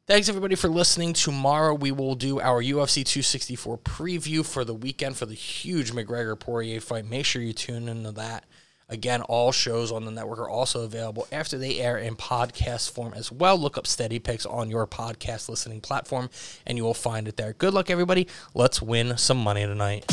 Thanks 0.06 0.30
everybody 0.30 0.54
for 0.54 0.68
listening. 0.68 1.12
Tomorrow 1.12 1.74
we 1.74 1.92
will 1.92 2.14
do 2.14 2.40
our 2.40 2.62
UFC 2.62 3.04
264 3.04 3.76
preview 3.78 4.46
for 4.46 4.64
the 4.64 4.72
weekend 4.72 5.18
for 5.18 5.26
the 5.26 5.34
huge 5.34 5.92
McGregor 5.92 6.40
Poirier 6.40 6.80
fight. 6.80 7.04
Make 7.04 7.26
sure 7.26 7.42
you 7.42 7.52
tune 7.52 7.86
into 7.86 8.12
that. 8.12 8.46
Again, 8.88 9.20
all 9.20 9.52
shows 9.52 9.92
on 9.92 10.06
the 10.06 10.10
network 10.10 10.38
are 10.38 10.48
also 10.48 10.84
available 10.84 11.28
after 11.30 11.58
they 11.58 11.80
air 11.80 11.98
in 11.98 12.16
podcast 12.16 12.90
form 12.90 13.12
as 13.12 13.30
well. 13.30 13.58
Look 13.58 13.76
up 13.76 13.86
Steady 13.86 14.18
Picks 14.18 14.46
on 14.46 14.70
your 14.70 14.86
podcast 14.86 15.50
listening 15.50 15.82
platform 15.82 16.30
and 16.66 16.78
you 16.78 16.84
will 16.84 16.94
find 16.94 17.28
it 17.28 17.36
there. 17.36 17.52
Good 17.52 17.74
luck, 17.74 17.90
everybody. 17.90 18.26
Let's 18.54 18.80
win 18.80 19.18
some 19.18 19.38
money 19.38 19.66
tonight. 19.66 20.06